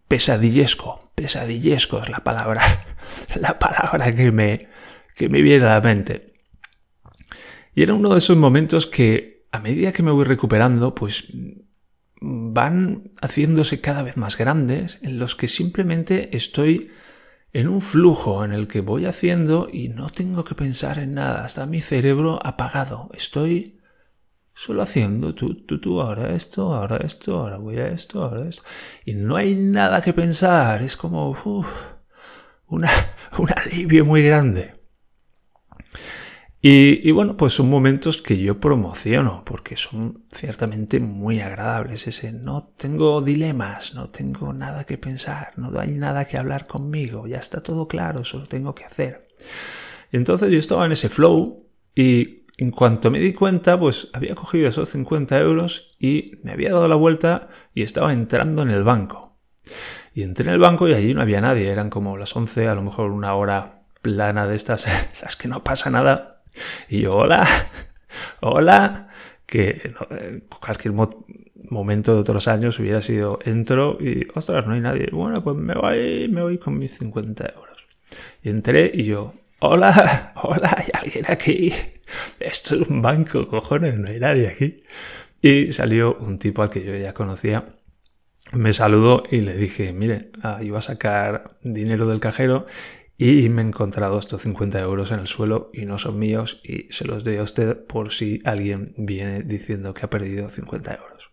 Pesadillesco, 0.06 1.10
pesadillesco 1.16 2.00
es 2.00 2.10
la 2.10 2.18
palabra, 2.18 2.62
la 3.34 3.58
palabra 3.58 4.14
que 4.14 4.30
me, 4.30 4.68
que 5.16 5.28
me 5.28 5.42
viene 5.42 5.66
a 5.66 5.74
la 5.74 5.80
mente. 5.80 6.27
Y 7.78 7.82
era 7.82 7.94
uno 7.94 8.08
de 8.08 8.18
esos 8.18 8.36
momentos 8.36 8.88
que 8.88 9.44
a 9.52 9.60
medida 9.60 9.92
que 9.92 10.02
me 10.02 10.10
voy 10.10 10.24
recuperando, 10.24 10.96
pues 10.96 11.28
van 12.20 13.12
haciéndose 13.22 13.80
cada 13.80 14.02
vez 14.02 14.16
más 14.16 14.36
grandes, 14.36 14.98
en 15.02 15.20
los 15.20 15.36
que 15.36 15.46
simplemente 15.46 16.36
estoy 16.36 16.90
en 17.52 17.68
un 17.68 17.80
flujo 17.80 18.44
en 18.44 18.50
el 18.50 18.66
que 18.66 18.80
voy 18.80 19.04
haciendo 19.04 19.68
y 19.72 19.90
no 19.90 20.10
tengo 20.10 20.42
que 20.42 20.56
pensar 20.56 20.98
en 20.98 21.14
nada, 21.14 21.46
está 21.46 21.66
mi 21.66 21.80
cerebro 21.80 22.40
apagado, 22.42 23.10
estoy 23.14 23.78
solo 24.54 24.82
haciendo 24.82 25.36
tú, 25.36 25.64
tú, 25.64 25.80
tú, 25.80 26.00
ahora 26.00 26.34
esto, 26.34 26.74
ahora 26.74 26.96
esto, 26.96 27.38
ahora 27.38 27.58
voy 27.58 27.78
a 27.78 27.86
esto, 27.86 28.24
ahora 28.24 28.48
esto, 28.48 28.64
y 29.04 29.12
no 29.12 29.36
hay 29.36 29.54
nada 29.54 30.00
que 30.00 30.12
pensar, 30.12 30.82
es 30.82 30.96
como 30.96 31.30
una, 32.66 32.90
un 33.38 33.48
alivio 33.56 34.04
muy 34.04 34.24
grande. 34.24 34.77
Y, 36.60 37.12
bueno, 37.12 37.36
pues 37.36 37.52
son 37.52 37.70
momentos 37.70 38.20
que 38.20 38.36
yo 38.36 38.58
promociono 38.58 39.44
porque 39.46 39.76
son 39.76 40.24
ciertamente 40.32 40.98
muy 40.98 41.40
agradables. 41.40 42.08
Ese 42.08 42.32
no 42.32 42.72
tengo 42.76 43.20
dilemas, 43.22 43.94
no 43.94 44.08
tengo 44.08 44.52
nada 44.52 44.84
que 44.84 44.98
pensar, 44.98 45.52
no 45.56 45.78
hay 45.78 45.92
nada 45.92 46.24
que 46.24 46.36
hablar 46.36 46.66
conmigo, 46.66 47.28
ya 47.28 47.36
está 47.36 47.62
todo 47.62 47.86
claro, 47.86 48.24
solo 48.24 48.46
tengo 48.46 48.74
que 48.74 48.84
hacer. 48.84 49.28
Y 50.10 50.16
entonces 50.16 50.50
yo 50.50 50.58
estaba 50.58 50.84
en 50.84 50.92
ese 50.92 51.08
flow 51.08 51.68
y 51.94 52.46
en 52.56 52.72
cuanto 52.72 53.12
me 53.12 53.20
di 53.20 53.34
cuenta, 53.34 53.78
pues 53.78 54.08
había 54.12 54.34
cogido 54.34 54.68
esos 54.68 54.88
50 54.88 55.38
euros 55.38 55.92
y 56.00 56.32
me 56.42 56.50
había 56.50 56.72
dado 56.72 56.88
la 56.88 56.96
vuelta 56.96 57.50
y 57.72 57.82
estaba 57.82 58.12
entrando 58.12 58.62
en 58.62 58.70
el 58.70 58.82
banco. 58.82 59.38
Y 60.12 60.22
entré 60.22 60.48
en 60.48 60.54
el 60.54 60.58
banco 60.58 60.88
y 60.88 60.94
allí 60.94 61.14
no 61.14 61.20
había 61.20 61.40
nadie, 61.40 61.68
eran 61.68 61.88
como 61.88 62.16
las 62.16 62.34
11, 62.34 62.66
a 62.66 62.74
lo 62.74 62.82
mejor 62.82 63.12
una 63.12 63.36
hora 63.36 63.84
plana 64.02 64.48
de 64.48 64.56
estas, 64.56 64.86
las 65.22 65.36
que 65.36 65.46
no 65.46 65.62
pasa 65.62 65.88
nada 65.90 66.37
y 66.88 67.02
yo, 67.02 67.12
hola, 67.12 67.46
hola, 68.40 69.08
que 69.46 69.92
en 70.10 70.40
cualquier 70.60 70.94
momento 71.70 72.14
de 72.14 72.20
otros 72.20 72.48
años 72.48 72.78
hubiera 72.78 73.02
sido 73.02 73.38
entro 73.44 73.96
y, 74.00 74.26
ostras, 74.34 74.66
no 74.66 74.74
hay 74.74 74.80
nadie. 74.80 75.08
Bueno, 75.12 75.42
pues 75.42 75.56
me 75.56 75.74
voy, 75.74 76.28
me 76.28 76.42
voy 76.42 76.58
con 76.58 76.78
mis 76.78 76.98
50 76.98 77.52
euros. 77.54 77.86
Y 78.42 78.50
entré 78.50 78.90
y 78.92 79.04
yo, 79.04 79.34
hola, 79.60 80.32
hola, 80.42 80.74
¿hay 80.76 80.86
alguien 80.92 81.24
aquí? 81.28 81.72
Esto 82.40 82.76
es 82.76 82.88
un 82.88 83.02
banco, 83.02 83.48
cojones, 83.48 83.98
no 83.98 84.08
hay 84.08 84.18
nadie 84.18 84.48
aquí. 84.48 84.82
Y 85.40 85.72
salió 85.72 86.16
un 86.16 86.38
tipo 86.38 86.62
al 86.62 86.70
que 86.70 86.84
yo 86.84 86.96
ya 86.96 87.14
conocía. 87.14 87.66
Me 88.52 88.72
saludó 88.72 89.24
y 89.30 89.42
le 89.42 89.54
dije, 89.54 89.92
mire, 89.92 90.30
ah, 90.42 90.58
iba 90.62 90.78
a 90.78 90.82
sacar 90.82 91.48
dinero 91.62 92.06
del 92.06 92.18
cajero 92.18 92.66
y 93.18 93.48
me 93.48 93.62
he 93.62 93.66
encontrado 93.66 94.16
estos 94.16 94.42
50 94.42 94.78
euros 94.78 95.10
en 95.10 95.18
el 95.18 95.26
suelo 95.26 95.70
y 95.74 95.86
no 95.86 95.98
son 95.98 96.20
míos 96.20 96.60
y 96.62 96.86
se 96.92 97.04
los 97.04 97.24
doy 97.24 97.36
a 97.38 97.42
usted 97.42 97.84
por 97.84 98.12
si 98.12 98.40
alguien 98.44 98.94
viene 98.96 99.42
diciendo 99.42 99.92
que 99.92 100.06
ha 100.06 100.10
perdido 100.10 100.48
50 100.48 100.94
euros. 100.94 101.30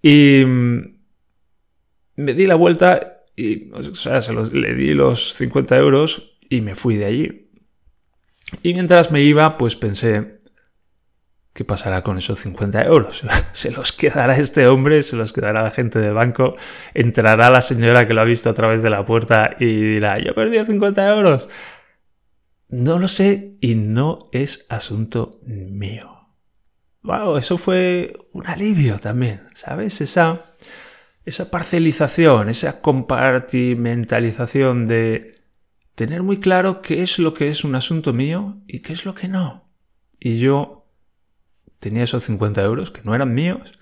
Y 0.00 0.42
mm, 0.46 0.98
me 2.16 2.32
di 2.32 2.46
la 2.46 2.54
vuelta 2.54 3.24
y, 3.36 3.70
o 3.72 3.94
sea, 3.94 4.22
se 4.22 4.32
los, 4.32 4.54
le 4.54 4.74
di 4.74 4.94
los 4.94 5.34
50 5.34 5.76
euros 5.76 6.34
y 6.48 6.62
me 6.62 6.74
fui 6.74 6.96
de 6.96 7.04
allí. 7.04 7.50
Y 8.62 8.72
mientras 8.72 9.10
me 9.10 9.20
iba, 9.20 9.58
pues 9.58 9.76
pensé, 9.76 10.38
¿Qué 11.54 11.64
pasará 11.64 12.02
con 12.02 12.18
esos 12.18 12.40
50 12.40 12.84
euros? 12.84 13.22
¿Se 13.52 13.70
los 13.70 13.92
quedará 13.92 14.36
este 14.36 14.66
hombre? 14.66 15.04
¿Se 15.04 15.14
los 15.14 15.32
quedará 15.32 15.62
la 15.62 15.70
gente 15.70 16.00
del 16.00 16.12
banco? 16.12 16.56
¿Entrará 16.94 17.48
la 17.48 17.62
señora 17.62 18.08
que 18.08 18.14
lo 18.14 18.22
ha 18.22 18.24
visto 18.24 18.50
a 18.50 18.54
través 18.54 18.82
de 18.82 18.90
la 18.90 19.06
puerta 19.06 19.54
y 19.60 19.66
dirá, 19.66 20.18
yo 20.18 20.34
perdido 20.34 20.66
50 20.66 21.08
euros? 21.08 21.48
No 22.68 22.98
lo 22.98 23.06
sé 23.06 23.52
y 23.60 23.76
no 23.76 24.18
es 24.32 24.66
asunto 24.68 25.38
mío. 25.46 26.26
Wow, 27.02 27.36
eso 27.36 27.56
fue 27.56 28.12
un 28.32 28.48
alivio 28.48 28.98
también, 28.98 29.42
¿sabes? 29.54 30.00
Esa, 30.00 30.56
esa 31.24 31.52
parcelización, 31.52 32.48
esa 32.48 32.80
compartimentalización 32.80 34.88
de 34.88 35.40
tener 35.94 36.24
muy 36.24 36.40
claro 36.40 36.82
qué 36.82 37.02
es 37.02 37.20
lo 37.20 37.32
que 37.32 37.46
es 37.46 37.62
un 37.62 37.76
asunto 37.76 38.12
mío 38.12 38.60
y 38.66 38.80
qué 38.80 38.92
es 38.92 39.04
lo 39.04 39.14
que 39.14 39.28
no. 39.28 39.70
Y 40.18 40.38
yo 40.38 40.83
tenía 41.84 42.04
esos 42.04 42.24
50 42.24 42.62
euros 42.62 42.90
que 42.90 43.02
no 43.02 43.14
eran 43.14 43.34
míos. 43.34 43.74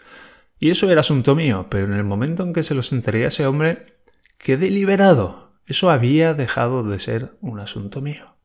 Y 0.58 0.70
eso 0.70 0.90
era 0.90 1.02
asunto 1.02 1.36
mío, 1.36 1.68
pero 1.70 1.84
en 1.84 1.92
el 1.92 2.02
momento 2.02 2.42
en 2.42 2.52
que 2.52 2.64
se 2.64 2.74
los 2.74 2.90
entregué 2.90 3.26
a 3.26 3.28
ese 3.28 3.46
hombre, 3.46 3.96
quedé 4.38 4.70
liberado. 4.70 5.52
Eso 5.66 5.88
había 5.88 6.34
dejado 6.34 6.82
de 6.82 6.98
ser 6.98 7.36
un 7.40 7.60
asunto 7.60 8.00
mío. 8.00 8.36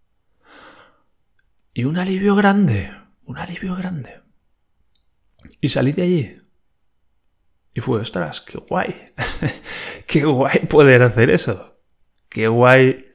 Y 1.73 1.85
un 1.85 1.97
alivio 1.97 2.35
grande, 2.35 2.91
un 3.25 3.39
alivio 3.39 3.75
grande. 3.75 4.21
Y 5.59 5.69
salí 5.69 5.91
de 5.91 6.03
allí. 6.03 6.41
Y 7.73 7.81
fue, 7.81 7.99
ostras, 7.99 8.41
qué 8.41 8.59
guay. 8.59 8.93
qué 10.05 10.23
guay 10.23 10.67
poder 10.69 11.01
hacer 11.01 11.31
eso. 11.31 11.81
Qué 12.29 12.47
guay 12.47 13.07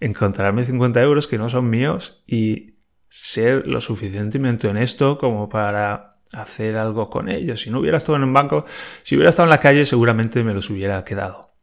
encontrarme 0.00 0.64
50 0.64 1.02
euros 1.02 1.26
que 1.26 1.36
no 1.36 1.50
son 1.50 1.68
míos 1.68 2.22
y 2.26 2.73
ser 3.22 3.66
lo 3.68 3.80
suficientemente 3.80 4.66
honesto 4.66 5.18
como 5.18 5.48
para 5.48 6.16
hacer 6.32 6.76
algo 6.76 7.08
con 7.08 7.28
ellos. 7.28 7.60
Si 7.60 7.70
no 7.70 7.78
hubiera 7.78 7.96
estado 7.96 8.16
en 8.16 8.24
un 8.24 8.32
banco, 8.32 8.64
si 9.02 9.14
hubiera 9.14 9.30
estado 9.30 9.46
en 9.46 9.50
la 9.50 9.60
calle, 9.60 9.86
seguramente 9.86 10.42
me 10.42 10.52
los 10.52 10.68
hubiera 10.68 11.04
quedado. 11.04 11.54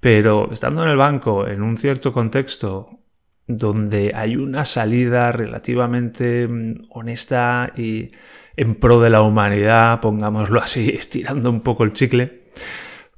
Pero 0.00 0.50
estando 0.50 0.82
en 0.82 0.88
el 0.88 0.96
banco, 0.96 1.46
en 1.46 1.62
un 1.62 1.76
cierto 1.76 2.12
contexto 2.12 3.00
donde 3.46 4.12
hay 4.14 4.36
una 4.36 4.64
salida 4.64 5.30
relativamente 5.32 6.48
mm, 6.48 6.86
honesta 6.90 7.72
y 7.76 8.08
en 8.56 8.74
pro 8.76 9.00
de 9.00 9.10
la 9.10 9.20
humanidad, 9.20 10.00
pongámoslo 10.00 10.60
así, 10.60 10.88
estirando 10.94 11.50
un 11.50 11.60
poco 11.60 11.84
el 11.84 11.92
chicle, 11.92 12.48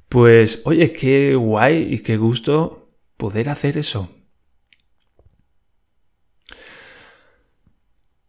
pues 0.09 0.61
oye, 0.65 0.91
qué 0.91 1.35
guay 1.35 1.93
y 1.93 1.99
qué 1.99 2.17
gusto 2.17 2.89
poder 3.15 3.49
hacer 3.49 3.77
eso. 3.77 4.09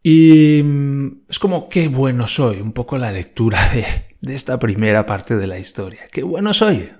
Y 0.03 0.63
mm, 0.63 1.23
es 1.29 1.39
como, 1.39 1.69
qué 1.69 1.89
bueno 1.89 2.27
soy, 2.27 2.61
un 2.61 2.73
poco 2.73 2.99
la 2.99 3.13
lectura 3.13 3.59
de, 4.21 4.35
esta 4.35 4.59
primera 4.59 5.07
parte 5.07 5.37
de 5.37 5.47
la 5.47 5.59
historia. 5.59 6.03
Qué 6.11 6.23
bueno 6.23 6.55
soy. 6.55 6.91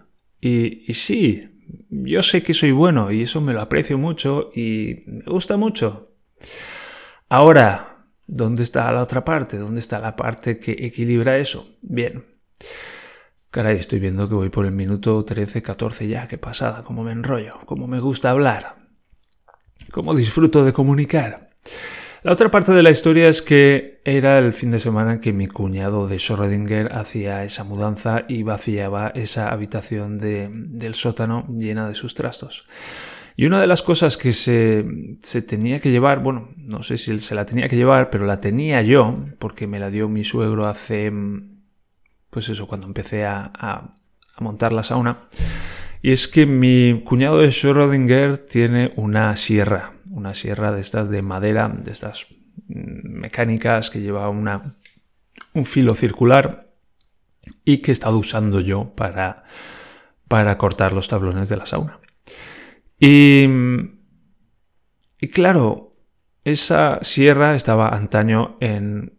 Y, 0.41 0.91
y, 0.91 0.95
sí, 0.95 1.51
yo 1.91 2.23
sé 2.23 2.43
que 2.43 2.55
soy 2.55 2.73
bueno 2.73 3.11
y 3.13 3.23
eso 3.23 3.41
me 3.41 3.53
lo 3.53 3.61
aprecio 3.61 3.99
mucho 3.99 4.51
y 4.55 5.03
me 5.07 5.25
gusta 5.25 5.57
mucho. 5.57 6.15
Ahora, 7.29 8.07
¿dónde 8.27 8.63
está 8.63 8.91
la 8.93 9.03
otra 9.03 9.25
parte? 9.25 9.59
¿Dónde 9.59 9.81
está 9.81 9.99
la 9.99 10.17
parte 10.17 10.59
que 10.59 10.73
equilibra 10.73 11.39
eso? 11.39 11.77
Bien. 11.83 12.25
Caray, 13.51 13.79
estoy 13.79 13.99
viendo 13.99 14.29
que 14.29 14.35
voy 14.35 14.49
por 14.49 14.65
el 14.65 14.73
minuto 14.73 15.25
13, 15.25 15.61
14 15.61 16.07
ya, 16.07 16.29
qué 16.29 16.39
pasada, 16.39 16.83
cómo 16.85 17.03
me 17.03 17.11
enrollo, 17.11 17.61
cómo 17.67 17.89
me 17.89 17.99
gusta 17.99 18.31
hablar, 18.31 18.77
cómo 19.91 20.15
disfruto 20.15 20.65
de 20.65 20.73
comunicar. 20.73 21.51
La 22.23 22.33
otra 22.33 22.51
parte 22.51 22.73
de 22.73 22.83
la 22.83 22.91
historia 22.91 23.29
es 23.29 23.41
que 23.41 24.03
era 24.05 24.39
el 24.39 24.53
fin 24.53 24.71
de 24.71 24.79
semana 24.79 25.21
que 25.21 25.33
mi 25.33 25.47
cuñado 25.47 26.07
de 26.07 26.17
Schrödinger 26.17 26.93
hacía 26.93 27.45
esa 27.45 27.65
mudanza 27.65 28.25
y 28.29 28.43
vaciaba 28.43 29.09
esa 29.15 29.49
habitación 29.49 30.19
del 30.19 30.95
sótano 30.95 31.47
llena 31.49 31.89
de 31.89 31.95
sus 31.95 32.15
trastos. 32.15 32.65
Y 33.37 33.47
una 33.47 33.59
de 33.59 33.67
las 33.67 33.83
cosas 33.83 34.19
que 34.19 34.35
se, 34.35 34.85
tenía 35.47 35.81
que 35.81 35.91
llevar, 35.91 36.23
bueno, 36.23 36.51
no 36.59 36.83
sé 36.83 36.99
si 36.99 37.11
él 37.11 37.21
se 37.21 37.35
la 37.35 37.47
tenía 37.47 37.71
que 37.71 37.77
llevar, 37.77 38.11
pero 38.11 38.27
la 38.27 38.39
tenía 38.39 38.83
yo, 38.83 39.15
porque 39.39 39.67
me 39.67 39.81
la 39.81 39.89
dio 39.89 40.11
mi 40.11 40.23
suegro 40.23 40.67
hace, 40.67 41.11
pues 42.29 42.51
eso, 42.51 42.67
cuando 42.67 42.87
empecé 42.87 43.25
a, 43.25 43.51
a 43.55 43.95
montar 44.41 44.75
la 44.75 44.85
sauna. 44.85 45.27
Y 46.03 46.13
es 46.13 46.29
que 46.29 46.45
mi 46.45 47.03
cuñado 47.03 47.39
de 47.39 47.49
Schrödinger 47.49 48.45
tiene 48.45 48.93
una 48.97 49.35
sierra, 49.37 49.95
una 50.11 50.35
sierra 50.35 50.73
de 50.73 50.81
estas 50.81 51.09
de 51.09 51.23
madera, 51.23 51.69
de 51.69 51.91
estas 51.91 52.27
mm, 52.67 53.21
mecánicas 53.21 53.91
que 53.91 54.01
lleva 54.01 54.29
una, 54.29 54.77
un 55.55 55.65
filo 55.65 55.95
circular 55.95 56.69
y 57.65 57.79
que 57.79 57.91
he 57.91 57.95
estado 57.95 58.19
usando 58.19 58.61
yo 58.61 58.95
para, 58.95 59.45
para 60.29 60.59
cortar 60.59 60.93
los 60.93 61.09
tablones 61.09 61.49
de 61.49 61.57
la 61.57 61.67
sauna. 61.67 61.99
Y, 62.99 63.49
y 65.21 65.29
claro, 65.29 65.97
esa 66.45 66.99
sierra 67.03 67.55
estaba 67.55 67.89
antaño 67.89 68.57
en, 68.61 69.19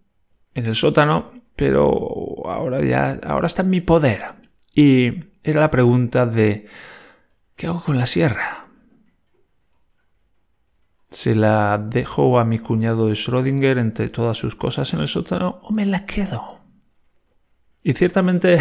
en 0.54 0.66
el 0.66 0.76
sótano, 0.76 1.32
pero 1.56 2.48
ahora 2.48 2.82
ya 2.82 3.20
ahora 3.24 3.48
está 3.48 3.62
en 3.64 3.70
mi 3.70 3.82
poder. 3.82 4.22
Y 4.74 5.32
era 5.44 5.62
la 5.62 5.72
pregunta 5.72 6.26
de 6.26 6.68
¿qué 7.56 7.68
hago 7.68 7.82
con 7.84 7.98
la 7.98 8.08
sierra? 8.08 8.61
¿Se 11.12 11.36
la 11.36 11.78
dejo 11.78 12.40
a 12.40 12.46
mi 12.46 12.58
cuñado 12.58 13.08
de 13.08 13.16
Schrödinger 13.16 13.78
entre 13.80 14.08
todas 14.08 14.38
sus 14.38 14.56
cosas 14.56 14.94
en 14.94 15.02
el 15.02 15.10
sótano 15.10 15.60
o 15.62 15.74
me 15.74 15.86
la 15.86 16.06
quedo? 16.06 16.62
Y 17.84 17.92
ciertamente, 17.94 18.58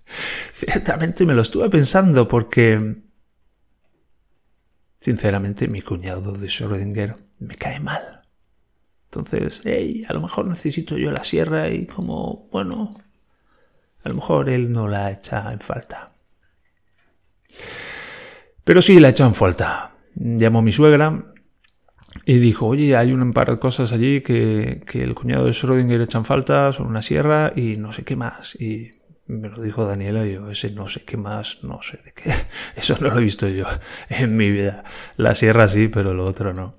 ciertamente 0.52 1.24
me 1.24 1.34
lo 1.34 1.42
estuve 1.42 1.70
pensando 1.70 2.26
porque, 2.26 2.96
sinceramente, 4.98 5.68
mi 5.68 5.82
cuñado 5.82 6.32
de 6.32 6.48
Schrödinger 6.48 7.16
me 7.38 7.54
cae 7.54 7.78
mal. 7.78 8.22
Entonces, 9.04 9.60
hey, 9.62 10.04
a 10.08 10.12
lo 10.14 10.20
mejor 10.20 10.46
necesito 10.46 10.98
yo 10.98 11.12
la 11.12 11.22
sierra 11.22 11.68
y 11.68 11.86
como, 11.86 12.48
bueno, 12.50 13.00
a 14.02 14.08
lo 14.08 14.16
mejor 14.16 14.48
él 14.48 14.72
no 14.72 14.88
la 14.88 15.12
echa 15.12 15.48
en 15.52 15.60
falta. 15.60 16.12
Pero 18.64 18.82
sí 18.82 18.98
la 18.98 19.10
echa 19.10 19.24
en 19.24 19.36
falta. 19.36 19.92
Llamó 20.16 20.58
a 20.58 20.62
mi 20.62 20.72
suegra 20.72 21.33
y 22.26 22.38
dijo, 22.38 22.66
oye, 22.66 22.96
hay 22.96 23.12
un 23.12 23.32
par 23.32 23.50
de 23.50 23.58
cosas 23.58 23.92
allí 23.92 24.20
que, 24.22 24.82
el 24.94 25.14
cuñado 25.14 25.44
de 25.44 25.52
Schrödinger 25.52 26.02
echa 26.02 26.18
en 26.18 26.24
falta, 26.24 26.72
son 26.72 26.86
una 26.86 27.02
sierra 27.02 27.52
y 27.54 27.76
no 27.76 27.92
sé 27.92 28.04
qué 28.04 28.16
más. 28.16 28.54
Y 28.54 28.92
me 29.26 29.48
lo 29.48 29.60
dijo 29.60 29.84
Daniela 29.84 30.26
y 30.26 30.34
yo, 30.34 30.50
ese 30.50 30.70
no 30.70 30.88
sé 30.88 31.02
qué 31.04 31.16
más, 31.16 31.58
no 31.62 31.80
sé 31.82 31.98
de 32.04 32.12
qué. 32.12 32.32
Eso 32.76 32.96
no 33.00 33.10
lo 33.10 33.18
he 33.18 33.22
visto 33.22 33.48
yo 33.48 33.66
en 34.08 34.36
mi 34.36 34.50
vida. 34.50 34.84
La 35.16 35.34
sierra 35.34 35.68
sí, 35.68 35.88
pero 35.88 36.14
lo 36.14 36.24
otro 36.24 36.54
no. 36.54 36.74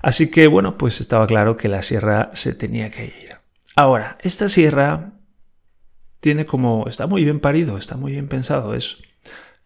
Así 0.00 0.30
que 0.30 0.46
bueno, 0.46 0.78
pues 0.78 1.00
estaba 1.00 1.26
claro 1.26 1.56
que 1.56 1.68
la 1.68 1.82
sierra 1.82 2.30
se 2.34 2.54
tenía 2.54 2.90
que 2.90 3.06
ir. 3.06 3.36
Ahora, 3.74 4.18
esta 4.22 4.48
sierra 4.48 5.12
tiene 6.20 6.46
como, 6.46 6.86
está 6.88 7.06
muy 7.06 7.24
bien 7.24 7.40
parido, 7.40 7.78
está 7.78 7.96
muy 7.96 8.12
bien 8.12 8.28
pensado, 8.28 8.74
es, 8.74 8.98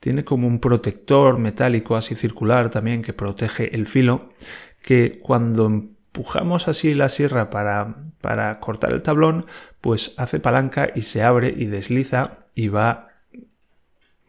tiene 0.01 0.25
como 0.25 0.47
un 0.47 0.59
protector 0.61 1.39
metálico 1.39 1.97
así 1.97 2.15
circular 2.15 2.71
también 2.71 3.03
que 3.03 3.13
protege 3.13 3.75
el 3.75 3.87
filo, 3.87 4.33
que 4.83 5.19
cuando 5.21 5.67
empujamos 5.67 6.69
así 6.69 6.95
la 6.95 7.09
sierra 7.09 7.51
para, 7.51 7.97
para 8.21 8.55
cortar 8.61 8.93
el 8.93 9.03
tablón, 9.03 9.47
pues 9.81 10.15
hace 10.17 10.41
palanca 10.41 10.91
y 10.95 11.03
se 11.03 11.23
abre 11.23 11.55
y 11.57 11.67
desliza 11.67 12.47
y 12.55 12.69
va, 12.69 13.09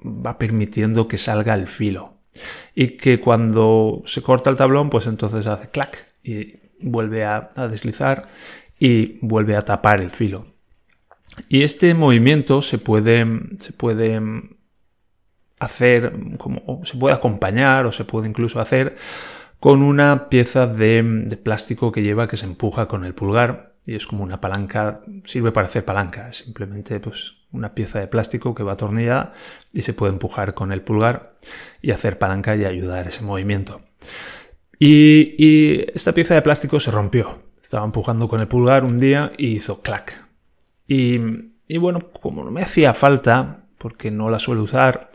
va 0.04 0.38
permitiendo 0.38 1.08
que 1.08 1.18
salga 1.18 1.54
el 1.54 1.68
filo 1.68 2.14
y 2.76 2.90
que 2.90 3.20
cuando 3.20 4.02
se 4.06 4.22
corta 4.22 4.50
el 4.50 4.58
tablón, 4.58 4.90
pues 4.90 5.08
entonces 5.08 5.46
hace 5.48 5.68
clac 5.68 6.06
y 6.24 6.56
vuelve 6.80 7.24
a, 7.24 7.52
deslizar 7.70 8.28
y 8.80 9.20
vuelve 9.22 9.56
a 9.56 9.62
tapar 9.62 10.02
el 10.02 10.12
filo. 10.12 10.48
Y 11.50 11.64
este 11.64 11.94
movimiento 11.94 12.62
se 12.62 12.78
puede, 12.78 13.26
se 13.60 13.74
puede 13.74 14.22
hacer, 15.60 16.14
como, 16.38 16.82
se 16.86 16.98
puede 16.98 17.16
acompañar 17.16 17.86
o 17.86 17.92
se 17.92 18.06
puede 18.06 18.28
incluso 18.28 18.60
hacer 18.60 18.96
con 19.64 19.82
una 19.82 20.28
pieza 20.28 20.68
de, 20.68 21.40
plástico 21.42 21.94
que 21.94 22.02
lleva 22.02 22.28
que 22.28 22.36
se 22.36 22.44
empuja 22.44 22.90
con 22.90 23.06
el 23.06 23.14
pulgar 23.14 23.78
y 23.86 23.96
es 23.96 24.06
como 24.08 24.22
una 24.22 24.42
palanca, 24.42 25.00
sirve 25.24 25.54
para 25.54 25.68
hacer 25.68 25.86
palanca, 25.86 26.34
simplemente 26.34 27.00
pues 27.00 27.36
una 27.50 27.74
pieza 27.74 28.00
de 28.00 28.10
plástico 28.10 28.54
que 28.56 28.64
va 28.64 28.74
atornillada 28.74 29.32
y 29.72 29.84
se 29.84 29.94
puede 29.94 30.12
empujar 30.12 30.54
con 30.54 30.74
el 30.74 30.82
pulgar 30.82 31.38
y 31.82 31.92
hacer 31.92 32.20
palanca 32.20 32.58
y 32.58 32.66
ayudar 32.66 33.08
ese 33.08 33.24
movimiento. 33.24 33.80
Y, 34.80 35.86
esta 35.96 36.12
pieza 36.12 36.34
de 36.34 36.42
plástico 36.42 36.82
se 36.82 36.92
rompió. 36.92 37.44
Estaba 37.62 37.86
empujando 37.86 38.28
con 38.28 38.42
el 38.42 38.50
pulgar 38.50 38.84
un 38.84 39.00
día 39.00 39.32
y 39.38 39.56
hizo 39.56 39.80
clac. 39.80 40.28
Y, 40.90 41.22
y 41.70 41.78
bueno, 41.78 42.02
como 42.12 42.44
no 42.44 42.52
me 42.52 42.64
hacía 42.64 42.94
falta, 42.94 43.64
porque 43.78 44.12
no 44.12 44.30
la 44.30 44.40
suelo 44.40 44.64
usar, 44.64 45.10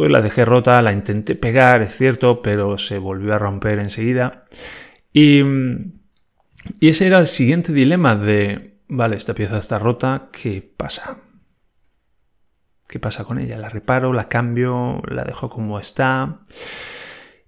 pues 0.00 0.10
la 0.10 0.22
dejé 0.22 0.46
rota, 0.46 0.80
la 0.80 0.94
intenté 0.94 1.34
pegar, 1.34 1.82
es 1.82 1.94
cierto, 1.94 2.40
pero 2.40 2.78
se 2.78 2.98
volvió 2.98 3.34
a 3.34 3.38
romper 3.38 3.78
enseguida. 3.80 4.46
Y, 5.12 5.42
y 6.80 6.88
ese 6.88 7.06
era 7.06 7.18
el 7.18 7.26
siguiente 7.26 7.74
dilema 7.74 8.16
de, 8.16 8.80
vale, 8.88 9.18
esta 9.18 9.34
pieza 9.34 9.58
está 9.58 9.78
rota, 9.78 10.30
¿qué 10.32 10.62
pasa? 10.74 11.18
¿Qué 12.88 12.98
pasa 12.98 13.24
con 13.24 13.38
ella? 13.38 13.58
¿La 13.58 13.68
reparo? 13.68 14.14
¿La 14.14 14.26
cambio? 14.26 15.02
¿La 15.06 15.22
dejo 15.24 15.50
como 15.50 15.78
está? 15.78 16.38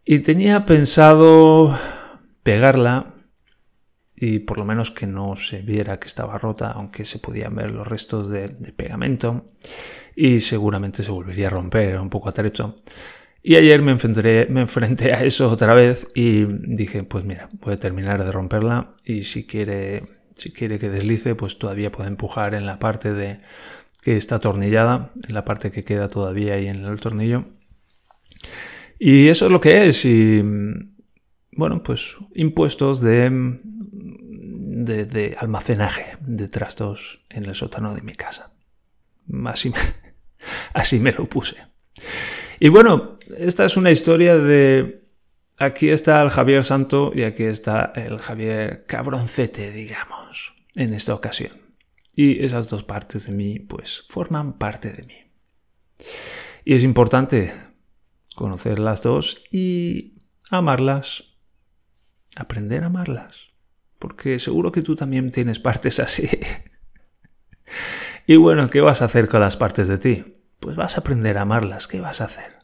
Y 0.04 0.18
tenía 0.18 0.66
pensado 0.66 1.74
pegarla 2.42 3.14
y 4.14 4.40
por 4.40 4.58
lo 4.58 4.66
menos 4.66 4.90
que 4.90 5.06
no 5.06 5.36
se 5.36 5.62
viera 5.62 5.98
que 5.98 6.06
estaba 6.06 6.36
rota, 6.36 6.70
aunque 6.72 7.06
se 7.06 7.18
podían 7.18 7.56
ver 7.56 7.70
los 7.70 7.88
restos 7.88 8.28
de, 8.28 8.48
pegamento 8.76 9.54
y 10.14 10.40
seguramente 10.40 11.02
se 11.02 11.10
volvería 11.10 11.48
a 11.48 11.50
romper, 11.50 11.98
un 11.98 12.10
poco 12.10 12.28
atrecho. 12.28 12.76
Y 13.42 13.56
ayer 13.56 13.82
me 13.82 13.92
enfrenté, 13.92 14.46
me 14.50 14.62
enfrenté 14.62 15.14
a 15.14 15.24
eso 15.24 15.50
otra 15.50 15.74
vez 15.74 16.06
y 16.14 16.44
dije, 16.44 17.02
pues 17.02 17.24
mira, 17.24 17.48
voy 17.60 17.74
a 17.74 17.76
terminar 17.76 18.24
de 18.24 18.30
romperla 18.30 18.92
y 19.04 19.24
si 19.24 19.44
quiere, 19.44 20.04
si 20.34 20.52
quiere 20.52 20.78
que 20.78 20.88
deslice, 20.88 21.34
pues 21.34 21.58
todavía 21.58 21.90
puede 21.90 22.08
empujar 22.08 22.54
en 22.54 22.66
la 22.66 22.78
parte 22.78 23.12
de, 23.12 23.38
que 24.02 24.16
está 24.16 24.36
atornillada, 24.36 25.12
en 25.26 25.34
la 25.34 25.44
parte 25.44 25.70
que 25.70 25.84
queda 25.84 26.08
todavía 26.08 26.54
ahí 26.54 26.66
en 26.66 26.84
el 26.84 27.00
tornillo. 27.00 27.46
Y 28.98 29.28
eso 29.28 29.46
es 29.46 29.52
lo 29.52 29.60
que 29.60 29.88
es. 29.88 30.04
Y 30.04 30.42
bueno, 31.52 31.82
pues 31.82 32.16
impuestos 32.34 33.00
de, 33.00 33.30
de, 33.30 35.36
almacenaje 35.38 36.16
de 36.20 36.48
trastos 36.48 37.20
en 37.30 37.44
el 37.44 37.54
sótano 37.54 37.94
de 37.94 38.02
mi 38.02 38.14
casa. 38.14 38.51
Así 39.46 39.72
así 40.74 40.98
me 40.98 41.12
lo 41.12 41.28
puse. 41.28 41.56
Y 42.60 42.68
bueno, 42.68 43.18
esta 43.38 43.64
es 43.64 43.76
una 43.76 43.90
historia 43.90 44.36
de... 44.36 45.02
Aquí 45.58 45.90
está 45.90 46.22
el 46.22 46.30
Javier 46.30 46.64
Santo 46.64 47.12
y 47.14 47.22
aquí 47.22 47.44
está 47.44 47.92
el 47.94 48.18
Javier 48.18 48.84
Cabroncete, 48.86 49.70
digamos, 49.70 50.54
en 50.74 50.94
esta 50.94 51.14
ocasión. 51.14 51.52
Y 52.14 52.44
esas 52.44 52.68
dos 52.68 52.84
partes 52.84 53.26
de 53.26 53.32
mí, 53.32 53.58
pues, 53.58 54.04
forman 54.08 54.58
parte 54.58 54.90
de 54.90 55.02
mí. 55.04 55.14
Y 56.64 56.74
es 56.74 56.82
importante 56.82 57.52
conocer 58.34 58.78
las 58.78 59.02
dos 59.02 59.44
y 59.50 60.14
amarlas, 60.50 61.24
aprender 62.36 62.82
a 62.82 62.86
amarlas, 62.86 63.48
porque 63.98 64.38
seguro 64.38 64.72
que 64.72 64.82
tú 64.82 64.96
también 64.96 65.30
tienes 65.30 65.58
partes 65.58 66.00
así. 66.00 66.28
y 68.26 68.36
bueno, 68.36 68.70
¿qué 68.70 68.80
vas 68.80 69.02
a 69.02 69.06
hacer 69.06 69.28
con 69.28 69.40
las 69.40 69.56
partes 69.56 69.88
de 69.88 69.98
ti? 69.98 70.24
Pues 70.60 70.76
vas 70.76 70.96
a 70.96 71.00
aprender 71.00 71.38
a 71.38 71.42
amarlas, 71.42 71.88
¿qué 71.88 72.00
vas 72.00 72.20
a 72.20 72.24
hacer? 72.24 72.58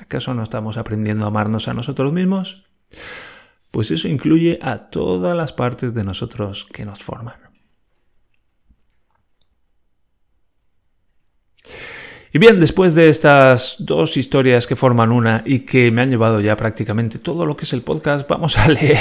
¿Acaso 0.00 0.34
no 0.34 0.42
estamos 0.42 0.76
aprendiendo 0.76 1.24
a 1.24 1.28
amarnos 1.28 1.68
a 1.68 1.74
nosotros 1.74 2.12
mismos? 2.12 2.64
pues 3.70 3.90
eso 3.90 4.08
incluye 4.08 4.58
a 4.62 4.90
todas 4.90 5.36
las 5.36 5.52
partes 5.52 5.94
de 5.94 6.04
nosotros 6.04 6.66
que 6.72 6.84
nos 6.84 7.02
forman. 7.02 7.36
Y 12.32 12.38
bien, 12.38 12.60
después 12.60 12.94
de 12.94 13.08
estas 13.08 13.76
dos 13.80 14.16
historias 14.16 14.66
que 14.66 14.76
forman 14.76 15.10
una 15.10 15.42
y 15.44 15.60
que 15.60 15.90
me 15.90 16.02
han 16.02 16.10
llevado 16.10 16.40
ya 16.40 16.56
prácticamente 16.56 17.18
todo 17.18 17.44
lo 17.44 17.56
que 17.56 17.64
es 17.64 17.72
el 17.72 17.82
podcast, 17.82 18.28
vamos 18.28 18.56
a 18.56 18.68
leer 18.68 18.98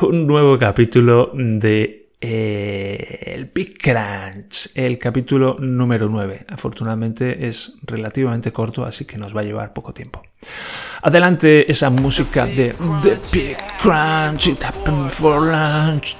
un 0.00 0.26
nuevo 0.26 0.58
capítulo 0.58 1.30
de 1.34 2.05
eh, 2.20 3.34
el 3.34 3.46
Big 3.46 3.78
Crunch, 3.78 4.70
el 4.74 4.98
capítulo 4.98 5.56
número 5.58 6.08
9. 6.08 6.46
Afortunadamente 6.48 7.46
es 7.46 7.74
relativamente 7.82 8.52
corto, 8.52 8.84
así 8.84 9.04
que 9.04 9.18
nos 9.18 9.36
va 9.36 9.40
a 9.40 9.44
llevar 9.44 9.72
poco 9.72 9.92
tiempo. 9.92 10.22
Adelante 11.02 11.70
esa 11.70 11.90
música 11.90 12.46
de 12.46 12.74
The 13.02 13.18
Big 13.32 13.56
Crunch, 13.82 14.48
It 14.48 14.64
Happened 14.64 15.10
for 15.10 15.42
Lunch. 15.42 16.16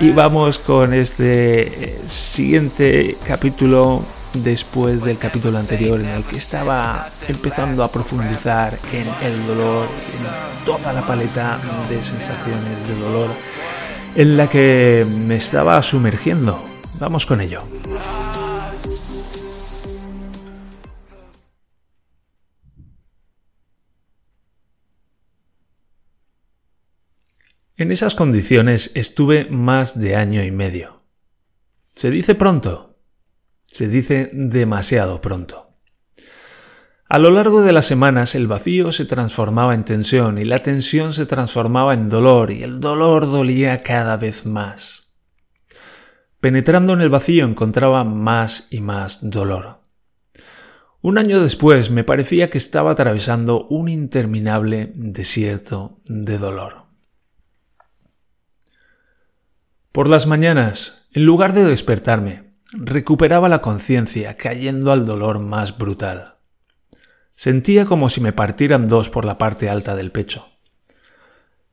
Y 0.00 0.10
vamos 0.10 0.58
con 0.58 0.94
este 0.94 1.62
eh, 1.62 1.98
siguiente 2.06 3.16
capítulo 3.26 4.04
después 4.34 5.02
del 5.02 5.18
capítulo 5.18 5.58
anterior 5.58 6.00
en 6.00 6.08
el 6.08 6.24
que 6.24 6.36
estaba 6.36 7.10
empezando 7.28 7.84
a 7.84 7.90
profundizar 7.90 8.78
en 8.92 9.08
el 9.22 9.46
dolor, 9.46 9.88
en 9.88 10.64
toda 10.64 10.92
la 10.92 11.06
paleta 11.06 11.60
de 11.88 12.02
sensaciones 12.02 12.86
de 12.86 12.94
dolor 12.96 13.30
en 14.14 14.36
la 14.36 14.48
que 14.48 15.06
me 15.08 15.36
estaba 15.36 15.80
sumergiendo. 15.82 16.62
Vamos 16.98 17.26
con 17.26 17.40
ello. 17.40 17.62
En 27.76 27.90
esas 27.90 28.14
condiciones 28.14 28.92
estuve 28.94 29.48
más 29.50 29.98
de 29.98 30.14
año 30.14 30.44
y 30.44 30.52
medio. 30.52 31.02
Se 31.90 32.10
dice 32.10 32.34
pronto, 32.34 32.91
se 33.72 33.88
dice 33.88 34.28
demasiado 34.34 35.22
pronto. 35.22 35.70
A 37.08 37.18
lo 37.18 37.30
largo 37.30 37.62
de 37.62 37.72
las 37.72 37.86
semanas 37.86 38.34
el 38.34 38.46
vacío 38.46 38.92
se 38.92 39.06
transformaba 39.06 39.74
en 39.74 39.84
tensión 39.84 40.36
y 40.36 40.44
la 40.44 40.62
tensión 40.62 41.14
se 41.14 41.24
transformaba 41.24 41.94
en 41.94 42.10
dolor 42.10 42.50
y 42.50 42.62
el 42.62 42.80
dolor 42.80 43.26
dolía 43.26 43.82
cada 43.82 44.18
vez 44.18 44.44
más. 44.44 45.08
Penetrando 46.40 46.92
en 46.92 47.00
el 47.00 47.08
vacío 47.08 47.46
encontraba 47.46 48.04
más 48.04 48.66
y 48.70 48.82
más 48.82 49.30
dolor. 49.30 49.80
Un 51.00 51.16
año 51.16 51.40
después 51.40 51.90
me 51.90 52.04
parecía 52.04 52.50
que 52.50 52.58
estaba 52.58 52.90
atravesando 52.90 53.64
un 53.68 53.88
interminable 53.88 54.92
desierto 54.94 55.96
de 56.04 56.36
dolor. 56.36 56.84
Por 59.92 60.08
las 60.08 60.26
mañanas, 60.26 61.08
en 61.12 61.24
lugar 61.24 61.54
de 61.54 61.64
despertarme, 61.64 62.51
recuperaba 62.72 63.48
la 63.48 63.60
conciencia 63.60 64.36
cayendo 64.36 64.92
al 64.92 65.06
dolor 65.06 65.38
más 65.38 65.76
brutal. 65.76 66.36
Sentía 67.34 67.84
como 67.84 68.08
si 68.08 68.20
me 68.20 68.32
partieran 68.32 68.88
dos 68.88 69.10
por 69.10 69.24
la 69.24 69.38
parte 69.38 69.68
alta 69.68 69.94
del 69.94 70.10
pecho. 70.10 70.46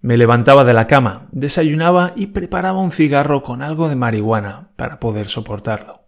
Me 0.02 0.18
levantaba 0.18 0.64
de 0.64 0.74
la 0.74 0.88
cama, 0.88 1.28
desayunaba 1.32 2.14
y 2.16 2.28
preparaba 2.28 2.80
un 2.80 2.92
cigarro 2.92 3.44
con 3.44 3.62
algo 3.62 3.90
de 3.90 3.96
marihuana 3.96 4.70
para 4.76 5.00
poder 5.00 5.28
soportarlo. 5.28 6.06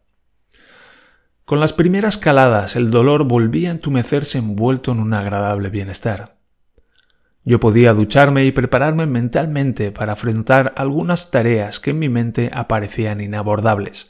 Con 1.45 1.59
las 1.59 1.73
primeras 1.73 2.17
caladas 2.17 2.75
el 2.75 2.91
dolor 2.91 3.25
volvía 3.25 3.69
a 3.69 3.73
entumecerse 3.73 4.37
envuelto 4.37 4.91
en 4.93 4.99
un 4.99 5.13
agradable 5.13 5.69
bienestar. 5.69 6.37
Yo 7.43 7.59
podía 7.59 7.93
ducharme 7.93 8.45
y 8.45 8.51
prepararme 8.51 9.07
mentalmente 9.07 9.91
para 9.91 10.13
afrontar 10.13 10.73
algunas 10.77 11.31
tareas 11.31 11.79
que 11.79 11.91
en 11.91 11.99
mi 11.99 12.07
mente 12.07 12.51
aparecían 12.53 13.19
inabordables, 13.19 14.09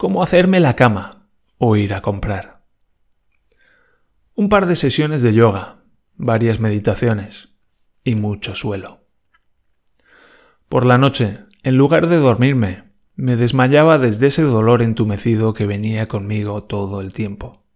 como 0.00 0.22
hacerme 0.22 0.60
la 0.60 0.76
cama 0.76 1.28
o 1.58 1.76
ir 1.76 1.92
a 1.92 2.00
comprar. 2.00 2.64
Un 4.34 4.48
par 4.48 4.64
de 4.64 4.74
sesiones 4.74 5.20
de 5.20 5.34
yoga, 5.34 5.84
varias 6.14 6.58
meditaciones 6.58 7.50
y 8.02 8.14
mucho 8.14 8.54
suelo. 8.54 9.04
Por 10.70 10.86
la 10.86 10.96
noche, 10.96 11.40
en 11.64 11.76
lugar 11.76 12.06
de 12.06 12.16
dormirme, 12.16 12.94
me 13.14 13.36
desmayaba 13.36 13.98
desde 13.98 14.28
ese 14.28 14.40
dolor 14.40 14.80
entumecido 14.80 15.52
que 15.52 15.66
venía 15.66 16.08
conmigo 16.08 16.64
todo 16.64 17.02
el 17.02 17.12
tiempo. 17.12 17.66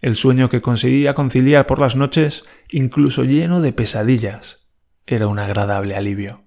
El 0.00 0.14
sueño 0.14 0.48
que 0.48 0.60
conseguía 0.60 1.16
conciliar 1.16 1.66
por 1.66 1.80
las 1.80 1.96
noches, 1.96 2.44
incluso 2.68 3.24
lleno 3.24 3.60
de 3.60 3.72
pesadillas, 3.72 4.68
era 5.08 5.26
un 5.26 5.40
agradable 5.40 5.96
alivio. 5.96 6.44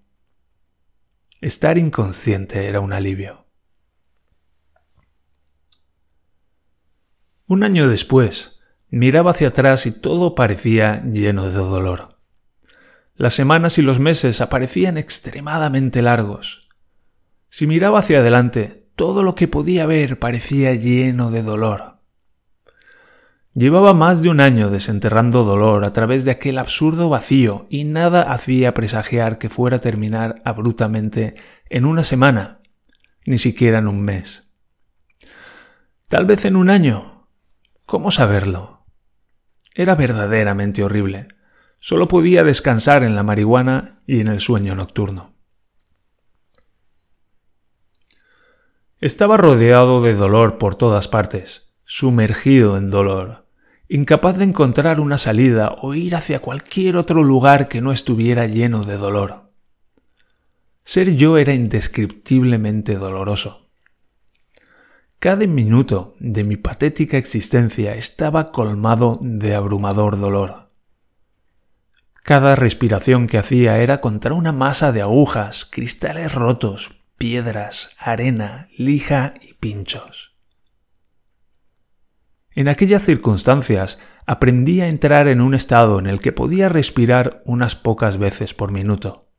Estar 1.41 1.78
inconsciente 1.78 2.69
era 2.69 2.80
un 2.80 2.93
alivio. 2.93 3.42
Un 7.47 7.63
año 7.63 7.88
después, 7.88 8.60
miraba 8.89 9.32
hacia 9.32 9.49
atrás 9.49 9.86
y 9.86 9.91
todo 9.91 10.36
parecía 10.36 11.03
lleno 11.03 11.45
de 11.45 11.53
dolor. 11.53 12.19
Las 13.15 13.34
semanas 13.34 13.77
y 13.77 13.82
los 13.82 13.99
meses 13.99 14.41
aparecían 14.41 14.97
extremadamente 14.97 16.01
largos, 16.01 16.63
si 17.56 17.67
miraba 17.67 17.99
hacia 17.99 18.17
adelante, 18.17 18.88
todo 18.95 19.21
lo 19.21 19.36
que 19.36 19.47
podía 19.47 19.86
ver 19.86 20.17
parecía 20.17 20.73
lleno 20.73 21.29
de 21.29 21.43
dolor. 21.43 21.99
Llevaba 23.53 23.93
más 23.93 24.23
de 24.23 24.29
un 24.29 24.39
año 24.39 24.71
desenterrando 24.71 25.43
dolor 25.43 25.86
a 25.86 25.93
través 25.93 26.25
de 26.25 26.32
aquel 26.32 26.58
absurdo 26.58 27.10
vacío 27.10 27.63
y 27.69 27.84
nada 27.84 28.23
hacía 28.23 28.73
presagiar 28.73 29.38
que 29.38 29.51
fuera 29.51 29.77
a 29.77 29.82
terminar 29.82 30.41
abruptamente 30.45 31.36
en 31.69 31.86
una 31.86 32.01
semana, 32.01 32.60
ni 33.27 33.38
siquiera 33.38 33.77
en 33.77 33.88
un 33.88 34.01
mes. 34.01 34.49
Tal 36.08 36.25
vez 36.25 36.45
en 36.45 36.56
un 36.56 36.71
año. 36.71 37.12
¿Cómo 37.86 38.12
saberlo? 38.12 38.86
Era 39.76 39.96
verdaderamente 39.96 40.84
horrible. 40.84 41.28
Solo 41.80 42.08
podía 42.08 42.43
descansar 42.43 43.04
en 43.04 43.15
la 43.15 43.24
marihuana 43.24 44.02
y 44.08 44.22
en 44.22 44.28
el 44.28 44.39
sueño 44.39 44.74
nocturno. 44.76 45.34
Estaba 49.00 49.36
rodeado 49.36 50.02
de 50.02 50.15
dolor 50.15 50.58
por 50.58 50.76
todas 50.76 51.10
partes, 51.10 51.69
sumergido 51.84 52.78
en 52.78 52.89
dolor, 52.89 53.43
incapaz 53.89 54.38
de 54.38 54.46
encontrar 54.46 55.02
una 55.02 55.17
salida 55.17 55.76
o 55.82 55.93
ir 55.93 56.15
hacia 56.15 56.39
cualquier 56.39 56.96
otro 56.96 57.22
lugar 57.22 57.67
que 57.67 57.82
no 57.82 57.91
estuviera 57.91 58.48
lleno 58.48 58.86
de 58.86 58.96
dolor. 58.96 59.52
Ser 60.86 61.15
yo 61.15 61.38
era 61.38 61.54
indescriptiblemente 61.54 62.96
doloroso. 62.96 63.62
Cada 65.23 65.47
minuto 65.47 66.15
de 66.19 66.43
mi 66.43 66.57
patética 66.57 67.15
existencia 67.17 67.95
estaba 67.95 68.51
colmado 68.51 69.19
de 69.21 69.55
abrumador 69.55 70.19
dolor. 70.19 70.67
Cada 72.23 72.57
respiración 72.57 73.27
que 73.27 73.38
hacía 73.38 73.77
era 73.77 74.01
contra 74.01 74.33
una 74.33 74.51
masa 74.51 74.91
de 74.91 75.01
agujas, 75.01 75.63
cristales 75.63 76.36
rotos, 76.36 76.99
piedras, 77.17 77.91
arena, 77.97 78.67
lija 78.77 79.36
y 79.39 79.53
pinchos. 79.53 80.36
En 82.53 82.67
aquellas 82.67 83.03
circunstancias 83.03 83.99
aprendí 84.25 84.81
a 84.81 84.89
entrar 84.89 85.29
en 85.29 85.39
un 85.39 85.53
estado 85.53 85.99
en 85.99 86.07
el 86.07 86.19
que 86.19 86.33
podía 86.33 86.67
respirar 86.67 87.39
unas 87.45 87.77
pocas 87.77 88.17
veces 88.17 88.53
por 88.53 88.73
minuto. 88.73 89.33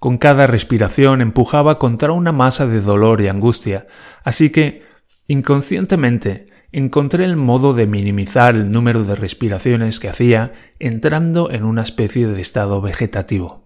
Con 0.00 0.16
cada 0.16 0.46
respiración 0.46 1.20
empujaba 1.20 1.78
contra 1.78 2.12
una 2.12 2.32
masa 2.32 2.66
de 2.66 2.80
dolor 2.80 3.20
y 3.20 3.28
angustia, 3.28 3.84
así 4.24 4.48
que, 4.48 4.82
inconscientemente, 5.28 6.46
encontré 6.72 7.26
el 7.26 7.36
modo 7.36 7.74
de 7.74 7.86
minimizar 7.86 8.54
el 8.56 8.72
número 8.72 9.04
de 9.04 9.14
respiraciones 9.14 10.00
que 10.00 10.08
hacía 10.08 10.52
entrando 10.78 11.50
en 11.50 11.64
una 11.64 11.82
especie 11.82 12.26
de 12.26 12.40
estado 12.40 12.80
vegetativo. 12.80 13.64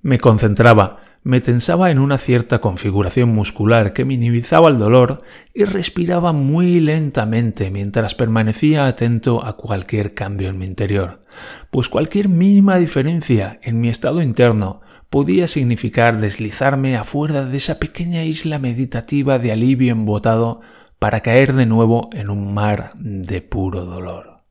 Me 0.00 0.18
concentraba, 0.18 1.00
me 1.22 1.40
tensaba 1.40 1.90
en 1.90 1.98
una 1.98 2.18
cierta 2.18 2.60
configuración 2.60 3.28
muscular 3.28 3.92
que 3.92 4.04
minimizaba 4.04 4.68
el 4.68 4.78
dolor 4.78 5.22
y 5.52 5.64
respiraba 5.64 6.32
muy 6.32 6.80
lentamente 6.80 7.70
mientras 7.70 8.14
permanecía 8.14 8.86
atento 8.86 9.44
a 9.44 9.56
cualquier 9.56 10.14
cambio 10.14 10.48
en 10.48 10.58
mi 10.58 10.66
interior, 10.66 11.20
pues 11.70 11.88
cualquier 11.88 12.28
mínima 12.28 12.76
diferencia 12.78 13.60
en 13.62 13.80
mi 13.80 13.88
estado 13.88 14.22
interno 14.22 14.80
podía 15.10 15.46
significar 15.46 16.20
deslizarme 16.20 16.96
afuera 16.96 17.44
de 17.44 17.56
esa 17.56 17.78
pequeña 17.78 18.24
isla 18.24 18.58
meditativa 18.58 19.38
de 19.38 19.52
alivio 19.52 19.92
embotado 19.92 20.62
para 20.98 21.20
caer 21.20 21.54
de 21.54 21.66
nuevo 21.66 22.08
en 22.12 22.30
un 22.30 22.54
mar 22.54 22.92
de 22.94 23.42
puro 23.42 23.84
dolor. 23.84 24.44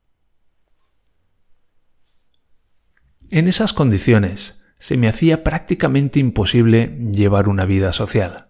En 3.30 3.46
esas 3.46 3.72
condiciones, 3.72 4.59
se 4.80 4.96
me 4.96 5.08
hacía 5.08 5.44
prácticamente 5.44 6.18
imposible 6.18 6.96
llevar 7.12 7.48
una 7.48 7.66
vida 7.66 7.92
social. 7.92 8.48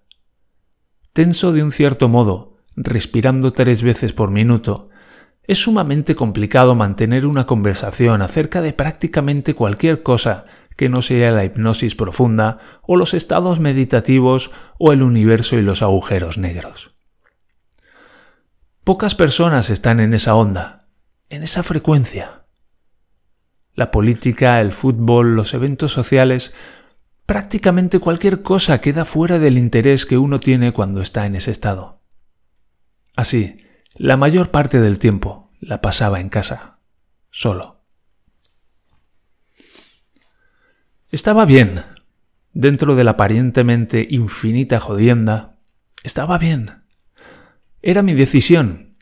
Tenso 1.13 1.53
de 1.53 1.65
un 1.65 1.73
cierto 1.73 2.09
modo, 2.09 2.53
respirando 2.77 3.53
tres 3.53 3.83
veces 3.83 4.13
por 4.13 4.31
minuto, 4.31 4.89
es 5.43 5.59
sumamente 5.59 6.15
complicado 6.15 6.77
mantener 6.77 7.27
una 7.27 7.47
conversación 7.47 8.23
acerca 8.23 8.63
de 8.63 8.73
prácticamente 8.73 9.55
cualquier 9.55 10.05
cosa 10.05 10.45
que 10.77 10.89
no 10.89 11.03
sea 11.03 11.33
la 11.33 11.45
hipnosis 11.45 11.97
profunda 11.97 12.59
o 12.87 12.97
los 12.97 13.13
estados 13.13 13.59
meditativos 13.59 14.53
o 14.79 14.93
el 14.93 15.03
universo 15.03 15.59
y 15.59 15.63
los 15.63 15.83
agujeros 15.83 16.39
negros. 16.39 16.95
Pocas 18.85 19.17
personas 19.17 19.69
están 19.69 19.99
en 19.99 20.15
esa 20.15 20.37
onda, 20.37 20.89
en 21.29 21.43
esa 21.43 21.65
frecuencia 21.65 22.40
la 23.81 23.91
política, 23.91 24.61
el 24.61 24.75
fútbol, 24.75 25.35
los 25.35 25.55
eventos 25.55 25.91
sociales, 25.91 26.53
prácticamente 27.25 27.99
cualquier 27.99 28.43
cosa 28.43 28.83
queda 28.83 29.07
fuera 29.07 29.39
del 29.39 29.57
interés 29.57 30.05
que 30.05 30.19
uno 30.19 30.39
tiene 30.39 30.73
cuando 30.73 31.01
está 31.01 31.25
en 31.25 31.35
ese 31.35 31.51
estado. 31.51 32.03
Así, 33.17 33.55
la 33.95 34.19
mayor 34.19 34.51
parte 34.51 34.81
del 34.81 34.99
tiempo 34.99 35.51
la 35.61 35.81
pasaba 35.81 36.21
en 36.21 36.29
casa, 36.29 36.79
solo. 37.31 37.87
Estaba 41.11 41.47
bien, 41.47 41.83
dentro 42.53 42.97
de 42.97 43.05
la 43.05 43.13
aparentemente 43.13 44.07
infinita 44.11 44.79
jodienda, 44.79 45.59
estaba 46.03 46.37
bien. 46.37 46.83
Era 47.81 48.03
mi 48.03 48.13
decisión. 48.13 48.95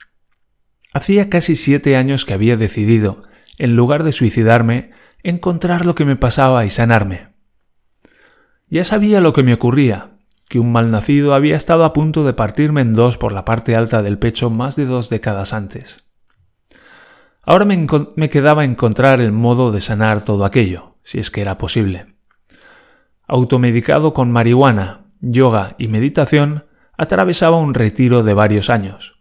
Hacía 0.95 1.29
casi 1.29 1.57
siete 1.57 1.97
años 1.97 2.25
que 2.25 2.35
había 2.35 2.57
decidido 2.57 3.25
en 3.59 3.77
lugar 3.77 4.05
de 4.05 4.13
suicidarme, 4.13 4.91
encontrar 5.23 5.85
lo 5.85 5.95
que 5.95 6.05
me 6.05 6.17
pasaba 6.17 6.65
y 6.65 6.71
sanarme. 6.71 7.29
Ya 8.69 8.85
sabía 8.85 9.21
lo 9.21 9.33
que 9.33 9.43
me 9.43 9.55
ocurría, 9.55 10.19
que 10.49 10.59
un 10.59 10.73
malnacido 10.73 11.35
había 11.35 11.57
estado 11.57 11.85
a 11.85 11.93
punto 11.93 12.25
de 12.25 12.33
partirme 12.33 12.81
en 12.81 12.95
dos 12.95 13.19
por 13.19 13.33
la 13.33 13.45
parte 13.45 13.77
alta 13.77 14.03
del 14.03 14.19
pecho 14.19 14.51
más 14.51 14.77
de 14.77 14.87
dos 14.87 15.09
décadas 15.11 15.53
antes. 15.53 16.05
Ahora 17.43 17.65
me, 17.65 17.87
me, 18.17 18.29
quedaba 18.29 18.65
encontrar 18.65 19.21
el 19.21 19.33
modo 19.33 19.73
de 19.73 19.81
sanar 19.81 20.25
todo 20.25 20.45
aquello, 20.45 20.97
si 21.03 21.19
es 21.19 21.31
que 21.31 21.41
era 21.41 21.57
posible. 21.57 22.15
Automedicado 23.27 24.13
con 24.13 24.31
marihuana, 24.31 25.07
yoga 25.21 25.75
y 25.79 25.89
meditación, 25.89 26.67
atravesaba 26.97 27.57
un 27.57 27.75
retiro 27.75 28.23
de 28.23 28.35
varios 28.35 28.69
años. 28.69 29.19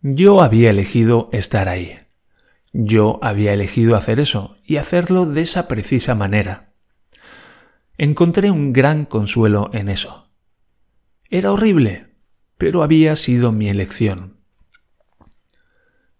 Yo 0.00 0.42
había 0.42 0.70
elegido 0.70 1.28
estar 1.32 1.68
ahí. 1.68 1.98
Yo 2.76 3.20
había 3.22 3.52
elegido 3.52 3.94
hacer 3.94 4.18
eso 4.18 4.56
y 4.66 4.78
hacerlo 4.78 5.26
de 5.26 5.42
esa 5.42 5.68
precisa 5.68 6.16
manera. 6.16 6.74
Encontré 7.96 8.50
un 8.50 8.72
gran 8.72 9.04
consuelo 9.04 9.70
en 9.72 9.88
eso. 9.88 10.28
Era 11.30 11.52
horrible, 11.52 12.16
pero 12.58 12.82
había 12.82 13.14
sido 13.14 13.52
mi 13.52 13.68
elección. 13.68 14.40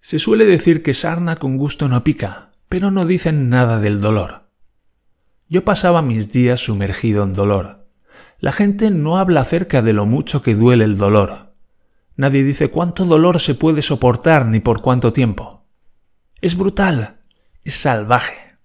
Se 0.01 0.21
suele 0.21 0.45
decir 0.45 0.85
que 0.85 0.95
sarna 0.95 1.37
con 1.37 1.57
gusto 1.57 1.89
no 1.89 2.05
pica, 2.05 2.53
pero 2.69 2.93
no 2.93 3.03
dicen 3.03 3.49
nada 3.49 3.81
del 3.81 4.01
dolor. 4.01 4.49
Yo 5.49 5.65
pasaba 5.65 6.03
mis 6.03 6.31
días 6.31 6.61
sumergido 6.61 7.25
en 7.25 7.33
dolor. 7.33 7.89
La 8.39 8.53
gente 8.53 8.93
no 8.93 9.17
habla 9.17 9.41
acerca 9.41 9.83
de 9.83 9.93
lo 9.93 10.07
mucho 10.07 10.41
que 10.41 10.55
duele 10.55 10.85
el 10.85 10.99
dolor. 10.99 11.51
Nadie 12.15 12.45
dice 12.45 12.71
cuánto 12.71 13.07
dolor 13.07 13.41
se 13.41 13.57
puede 13.57 13.83
soportar 13.83 14.47
ni 14.47 14.61
por 14.61 14.83
cuánto 14.83 15.13
tiempo. 15.13 15.64
Es 16.45 16.59
brutal, 16.59 17.23
es 17.65 17.75
salvaje. 17.75 18.59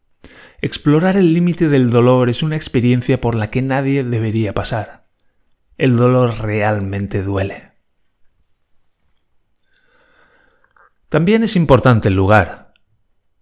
Explorar 0.60 1.16
el 1.16 1.34
límite 1.34 1.70
del 1.70 1.92
dolor 1.92 2.30
es 2.30 2.44
una 2.44 2.58
experiencia 2.58 3.22
por 3.22 3.36
la 3.36 3.50
que 3.50 3.62
nadie 3.62 4.04
debería 4.04 4.54
pasar. 4.54 5.08
El 5.78 5.96
dolor 5.96 6.42
realmente 6.42 7.24
duele. 7.24 7.72
También 11.08 11.42
es 11.42 11.56
importante 11.56 12.10
el 12.10 12.16
lugar. 12.16 12.74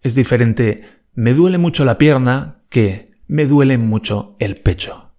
Es 0.03 0.13
diferente 0.13 0.85
me 1.15 1.33
duele 1.33 1.57
mucho 1.57 1.83
la 1.83 1.97
pierna 1.97 2.63
que 2.69 3.05
me 3.25 3.47
duele 3.47 3.79
mucho 3.79 4.35
el 4.37 4.57
pecho. 4.57 5.15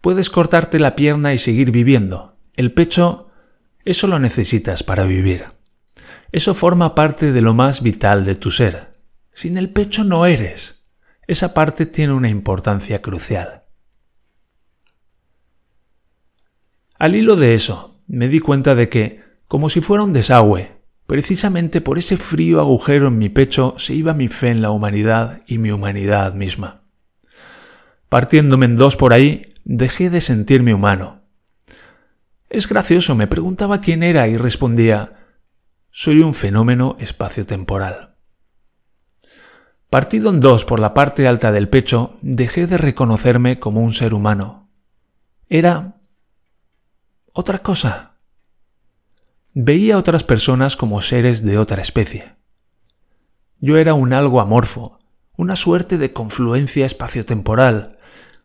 Puedes 0.00 0.30
cortarte 0.30 0.78
la 0.78 0.96
pierna 0.96 1.34
y 1.34 1.38
seguir 1.38 1.72
viviendo. 1.72 2.38
El 2.56 2.72
pecho, 2.72 3.28
eso 3.84 4.06
lo 4.06 4.18
necesitas 4.18 4.82
para 4.82 5.04
vivir. 5.04 5.59
Eso 6.32 6.54
forma 6.54 6.94
parte 6.94 7.32
de 7.32 7.42
lo 7.42 7.54
más 7.54 7.82
vital 7.82 8.24
de 8.24 8.36
tu 8.36 8.50
ser. 8.50 8.90
Sin 9.34 9.58
el 9.58 9.70
pecho 9.70 10.04
no 10.04 10.26
eres. 10.26 10.80
Esa 11.26 11.54
parte 11.54 11.86
tiene 11.86 12.12
una 12.12 12.28
importancia 12.28 13.02
crucial. 13.02 13.64
Al 16.98 17.14
hilo 17.14 17.36
de 17.36 17.54
eso, 17.54 18.02
me 18.06 18.28
di 18.28 18.40
cuenta 18.40 18.74
de 18.74 18.88
que, 18.88 19.20
como 19.48 19.70
si 19.70 19.80
fuera 19.80 20.04
un 20.04 20.12
desagüe, 20.12 20.70
precisamente 21.06 21.80
por 21.80 21.98
ese 21.98 22.16
frío 22.16 22.60
agujero 22.60 23.08
en 23.08 23.18
mi 23.18 23.28
pecho 23.28 23.74
se 23.78 23.94
iba 23.94 24.12
mi 24.12 24.28
fe 24.28 24.48
en 24.48 24.62
la 24.62 24.70
humanidad 24.70 25.42
y 25.46 25.58
mi 25.58 25.70
humanidad 25.70 26.34
misma. 26.34 26.84
Partiéndome 28.08 28.66
en 28.66 28.76
dos 28.76 28.96
por 28.96 29.12
ahí, 29.12 29.46
dejé 29.64 30.10
de 30.10 30.20
sentirme 30.20 30.74
humano. 30.74 31.22
Es 32.48 32.68
gracioso, 32.68 33.14
me 33.14 33.28
preguntaba 33.28 33.80
quién 33.80 34.02
era 34.02 34.28
y 34.28 34.36
respondía, 34.36 35.19
soy 35.90 36.20
un 36.20 36.34
fenómeno 36.34 36.96
espaciotemporal. 36.98 38.14
Partido 39.90 40.30
en 40.30 40.38
dos 40.38 40.64
por 40.64 40.78
la 40.78 40.94
parte 40.94 41.26
alta 41.26 41.50
del 41.50 41.68
pecho, 41.68 42.16
dejé 42.22 42.68
de 42.68 42.76
reconocerme 42.76 43.58
como 43.58 43.80
un 43.80 43.92
ser 43.92 44.14
humano. 44.14 44.68
Era 45.48 45.96
otra 47.32 47.58
cosa. 47.58 48.12
Veía 49.52 49.96
a 49.96 49.98
otras 49.98 50.22
personas 50.22 50.76
como 50.76 51.02
seres 51.02 51.42
de 51.42 51.58
otra 51.58 51.82
especie. 51.82 52.36
Yo 53.58 53.76
era 53.76 53.94
un 53.94 54.12
algo 54.12 54.40
amorfo, 54.40 55.00
una 55.36 55.56
suerte 55.56 55.98
de 55.98 56.12
confluencia 56.12 56.86
espaciotemporal, 56.86 57.98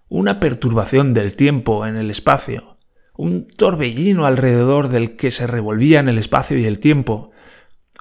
una 0.10 0.40
perturbación 0.40 1.14
del 1.14 1.36
tiempo 1.36 1.86
en 1.86 1.96
el 1.96 2.10
espacio, 2.10 2.76
un 3.18 3.48
torbellino 3.48 4.26
alrededor 4.26 4.90
del 4.90 5.16
que 5.16 5.30
se 5.30 5.46
revolvían 5.46 6.10
el 6.10 6.18
espacio 6.18 6.58
y 6.58 6.66
el 6.66 6.80
tiempo, 6.80 7.32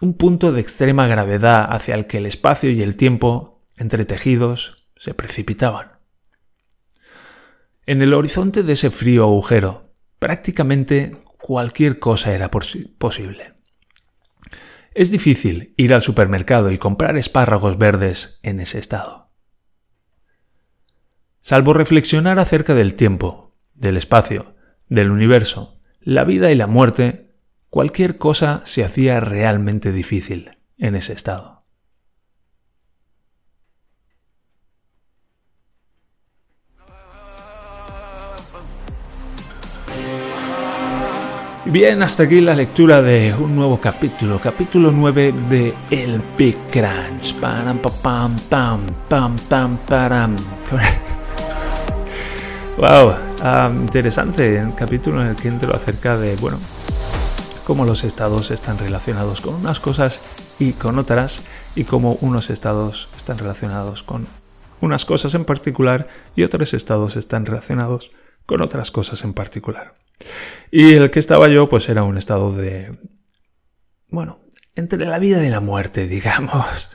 un 0.00 0.14
punto 0.14 0.52
de 0.52 0.61
extrema 0.61 1.07
gravedad 1.07 1.66
hacia 1.70 1.94
el 1.94 2.07
que 2.07 2.18
el 2.18 2.26
espacio 2.26 2.70
y 2.70 2.83
el 2.83 2.96
tiempo, 2.96 3.64
entretejidos, 3.76 4.88
se 4.96 5.14
precipitaban. 5.14 5.98
En 7.87 8.02
el 8.02 8.14
horizonte 8.14 8.62
de 8.62 8.72
ese 8.72 8.90
frío 8.90 9.24
agujero, 9.24 9.92
prácticamente 10.18 11.20
cualquier 11.38 11.98
cosa 11.98 12.33
era 12.33 12.50
posible. 12.50 13.54
Es 14.94 15.11
difícil 15.11 15.74
ir 15.76 15.92
al 15.92 16.02
supermercado 16.02 16.70
y 16.70 16.78
comprar 16.78 17.16
espárragos 17.16 17.76
verdes 17.76 18.38
en 18.42 18.61
ese 18.61 18.78
estado. 18.78 19.30
Salvo 21.40 21.74
reflexionar 21.74 22.38
acerca 22.38 22.74
del 22.74 22.96
tiempo, 22.96 23.54
del 23.74 23.98
espacio, 23.98 24.54
del 24.88 25.11
universo, 25.11 25.76
la 26.00 26.24
vida 26.24 26.50
y 26.50 26.54
la 26.54 26.66
muerte, 26.66 27.34
cualquier 27.74 28.18
cosa 28.18 28.60
se 28.62 28.84
hacía 28.84 29.18
realmente 29.18 29.90
difícil 29.90 30.52
en 30.78 30.94
ese 30.94 31.12
estado. 31.12 31.58
Bien, 41.64 42.00
hasta 42.04 42.22
aquí 42.22 42.40
la 42.40 42.54
lectura 42.54 43.02
de 43.02 43.34
un 43.34 43.56
nuevo 43.56 43.80
capítulo, 43.80 44.40
capítulo 44.40 44.92
9 44.92 45.34
de 45.48 45.74
El 45.90 46.22
Big 46.38 46.56
Crunch. 46.70 47.34
Pam, 47.40 47.80
pam, 47.80 48.37
pam, 48.48 48.87
pam, 49.08 49.37
pam, 49.48 49.78
pam. 49.78 50.37
Wow, 52.76 53.14
interesante 53.82 54.58
el 54.58 54.74
capítulo 54.74 55.22
en 55.22 55.30
el 55.30 55.37
que 55.37 55.48
entro 55.48 55.74
acerca 55.74 56.16
de, 56.16 56.37
bueno, 56.37 56.58
cómo 57.64 57.85
los 57.85 58.05
estados 58.05 58.50
están 58.50 58.79
relacionados 58.79 59.40
con 59.40 59.55
unas 59.55 59.81
cosas 59.81 60.20
y 60.59 60.72
con 60.72 60.98
otras, 60.98 61.42
y 61.74 61.85
cómo 61.85 62.18
unos 62.20 62.50
estados 62.50 63.09
están 63.16 63.38
relacionados 63.38 64.03
con 64.03 64.29
unas 64.81 65.05
cosas 65.05 65.35
en 65.35 65.44
particular 65.44 66.09
y 66.37 66.42
otros 66.42 66.74
estados 66.74 67.16
están 67.16 67.46
relacionados 67.46 68.12
con 68.46 68.61
otras 68.61 68.90
cosas 68.90 69.24
en 69.24 69.33
particular. 69.33 69.94
Y 70.70 70.92
el 70.92 71.11
que 71.11 71.18
estaba 71.18 71.48
yo, 71.48 71.68
pues 71.68 71.88
era 71.88 72.05
un 72.05 72.18
estado 72.18 72.53
de, 72.53 72.96
bueno, 74.09 74.38
entre 74.77 75.07
la 75.07 75.18
vida 75.18 75.44
y 75.44 75.50
la 75.50 75.61
muerte, 75.61 76.07
digamos 76.09 76.88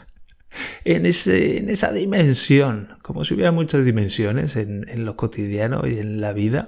en, 0.83 1.05
ese, 1.05 1.57
en 1.57 1.69
esa 1.69 1.91
dimensión, 1.91 2.89
como 3.01 3.25
si 3.25 3.33
hubiera 3.33 3.51
muchas 3.51 3.85
dimensiones 3.85 4.55
en, 4.55 4.85
en 4.89 5.05
lo 5.05 5.15
cotidiano 5.15 5.85
y 5.85 5.99
en 5.99 6.21
la 6.21 6.33
vida. 6.33 6.67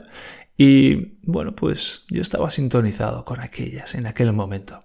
Y 0.64 1.18
bueno, 1.24 1.56
pues 1.56 2.04
yo 2.12 2.22
estaba 2.22 2.52
sintonizado 2.52 3.26
con 3.26 3.40
aquellas 3.40 3.96
en 3.96 4.06
aquel 4.06 4.32
momento. 4.32 4.80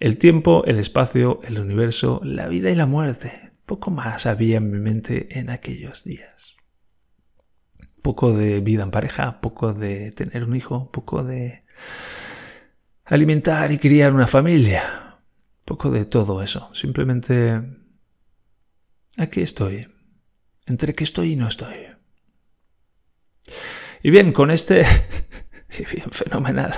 El 0.00 0.16
tiempo, 0.16 0.64
el 0.64 0.78
espacio, 0.78 1.40
el 1.44 1.58
universo, 1.58 2.22
la 2.24 2.48
vida 2.48 2.70
y 2.70 2.74
la 2.74 2.86
muerte. 2.86 3.52
Poco 3.66 3.90
más 3.90 4.24
había 4.24 4.56
en 4.56 4.70
mi 4.70 4.78
mente 4.78 5.38
en 5.38 5.50
aquellos 5.50 6.04
días. 6.04 6.56
Poco 8.00 8.32
de 8.32 8.62
vida 8.62 8.82
en 8.82 8.90
pareja, 8.90 9.42
poco 9.42 9.74
de 9.74 10.10
tener 10.12 10.44
un 10.44 10.56
hijo, 10.56 10.90
poco 10.90 11.22
de 11.22 11.64
alimentar 13.04 13.70
y 13.72 13.76
criar 13.76 14.14
una 14.14 14.26
familia. 14.26 15.18
Poco 15.66 15.90
de 15.90 16.06
todo 16.06 16.40
eso. 16.40 16.70
Simplemente 16.72 17.62
Aquí 19.18 19.42
estoy. 19.42 19.86
Entre 20.66 20.94
que 20.94 21.04
estoy 21.04 21.32
y 21.32 21.36
no 21.36 21.46
estoy. 21.46 21.97
Y 24.02 24.10
bien, 24.10 24.32
con 24.32 24.50
este... 24.50 24.84
bien, 25.92 26.10
fenomenal. 26.10 26.72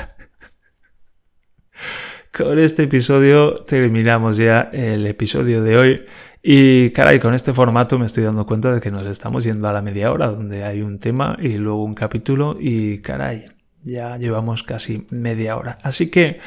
Con 2.37 2.59
este 2.59 2.85
episodio 2.85 3.65
terminamos 3.65 4.37
ya 4.37 4.71
el 4.73 5.07
episodio 5.07 5.63
de 5.63 5.77
hoy. 5.77 6.05
Y 6.43 6.91
caray, 6.91 7.19
con 7.21 7.35
este 7.35 7.53
formato 7.53 7.99
me 7.99 8.07
estoy 8.07 8.25
dando 8.25 8.47
cuenta 8.47 8.73
de 8.73 8.81
que 8.81 8.91
nos 8.91 9.07
estamos 9.07 9.45
yendo 9.45 9.69
a 9.69 9.73
la 9.73 9.83
media 9.83 10.11
hora, 10.11 10.29
donde 10.29 10.65
hay 10.65 10.81
un 10.81 10.99
tema 10.99 11.37
y 11.41 11.55
luego 11.55 11.85
un 11.85 11.95
capítulo. 11.95 12.57
Y 12.59 13.01
caray, 13.01 13.45
ya 13.83 14.17
llevamos 14.17 14.63
casi 14.63 15.07
media 15.11 15.57
hora. 15.57 15.79
Así 15.83 16.09
que 16.09 16.41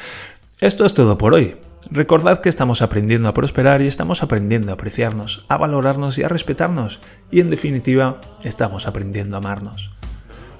esto 0.60 0.84
es 0.84 0.94
todo 0.94 1.18
por 1.18 1.34
hoy. 1.34 1.56
Recordad 1.90 2.40
que 2.40 2.48
estamos 2.48 2.80
aprendiendo 2.80 3.28
a 3.28 3.34
prosperar 3.34 3.82
y 3.82 3.86
estamos 3.86 4.22
aprendiendo 4.22 4.70
a 4.70 4.74
apreciarnos, 4.74 5.44
a 5.48 5.58
valorarnos 5.58 6.16
y 6.16 6.22
a 6.22 6.28
respetarnos, 6.28 7.00
y 7.30 7.40
en 7.40 7.50
definitiva, 7.50 8.22
estamos 8.42 8.86
aprendiendo 8.86 9.36
a 9.36 9.38
amarnos. 9.38 9.90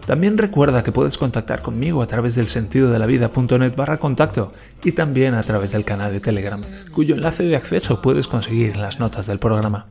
También 0.07 0.39
recuerda 0.39 0.83
que 0.83 0.93
puedes 0.93 1.19
contactar 1.19 1.63
conmigo 1.63 2.03
a 2.03 2.07
través 2.07 2.35
del 2.35 2.49
sentido 2.49 2.91
de 2.91 2.99
la 2.99 3.07
vida.net 3.07 3.75
barra 3.75 3.99
contacto 3.99 4.53
y 4.83 4.93
también 4.93 5.35
a 5.35 5.43
través 5.43 5.73
del 5.73 5.85
canal 5.85 6.13
de 6.13 6.21
Telegram, 6.21 6.61
cuyo 6.93 7.15
enlace 7.15 7.45
de 7.45 7.57
acceso 7.57 8.03
puedes 8.03 8.29
conseguir 8.29 8.73
en 8.73 8.83
las 8.83 9.01
notas 9.01 9.27
del 9.27 9.39
programa. 9.39 9.87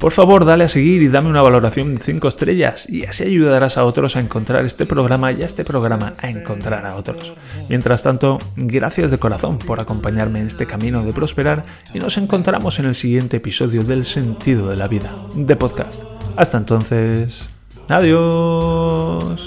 Por 0.00 0.10
favor, 0.10 0.44
dale 0.44 0.64
a 0.64 0.68
seguir 0.68 1.00
y 1.02 1.06
dame 1.06 1.28
una 1.28 1.42
valoración 1.42 1.94
de 1.94 2.02
5 2.02 2.26
estrellas 2.26 2.88
y 2.88 3.04
así 3.04 3.22
ayudarás 3.22 3.78
a 3.78 3.84
otros 3.84 4.16
a 4.16 4.20
encontrar 4.20 4.64
este 4.64 4.84
programa 4.84 5.30
y 5.30 5.44
a 5.44 5.46
este 5.46 5.64
programa 5.64 6.14
a 6.20 6.28
encontrar 6.28 6.84
a 6.84 6.96
otros. 6.96 7.34
Mientras 7.68 8.02
tanto, 8.02 8.38
gracias 8.56 9.12
de 9.12 9.18
corazón 9.18 9.58
por 9.58 9.78
acompañarme 9.78 10.40
en 10.40 10.48
este 10.48 10.66
camino 10.66 11.04
de 11.04 11.12
prosperar 11.12 11.62
y 11.94 12.00
nos 12.00 12.18
encontramos 12.18 12.80
en 12.80 12.86
el 12.86 12.96
siguiente 12.96 13.36
episodio 13.36 13.84
del 13.84 14.04
Sentido 14.04 14.68
de 14.68 14.76
la 14.76 14.88
Vida, 14.88 15.14
de 15.36 15.54
podcast. 15.54 16.02
Hasta 16.34 16.58
entonces, 16.58 17.51
Adiós. 17.88 19.40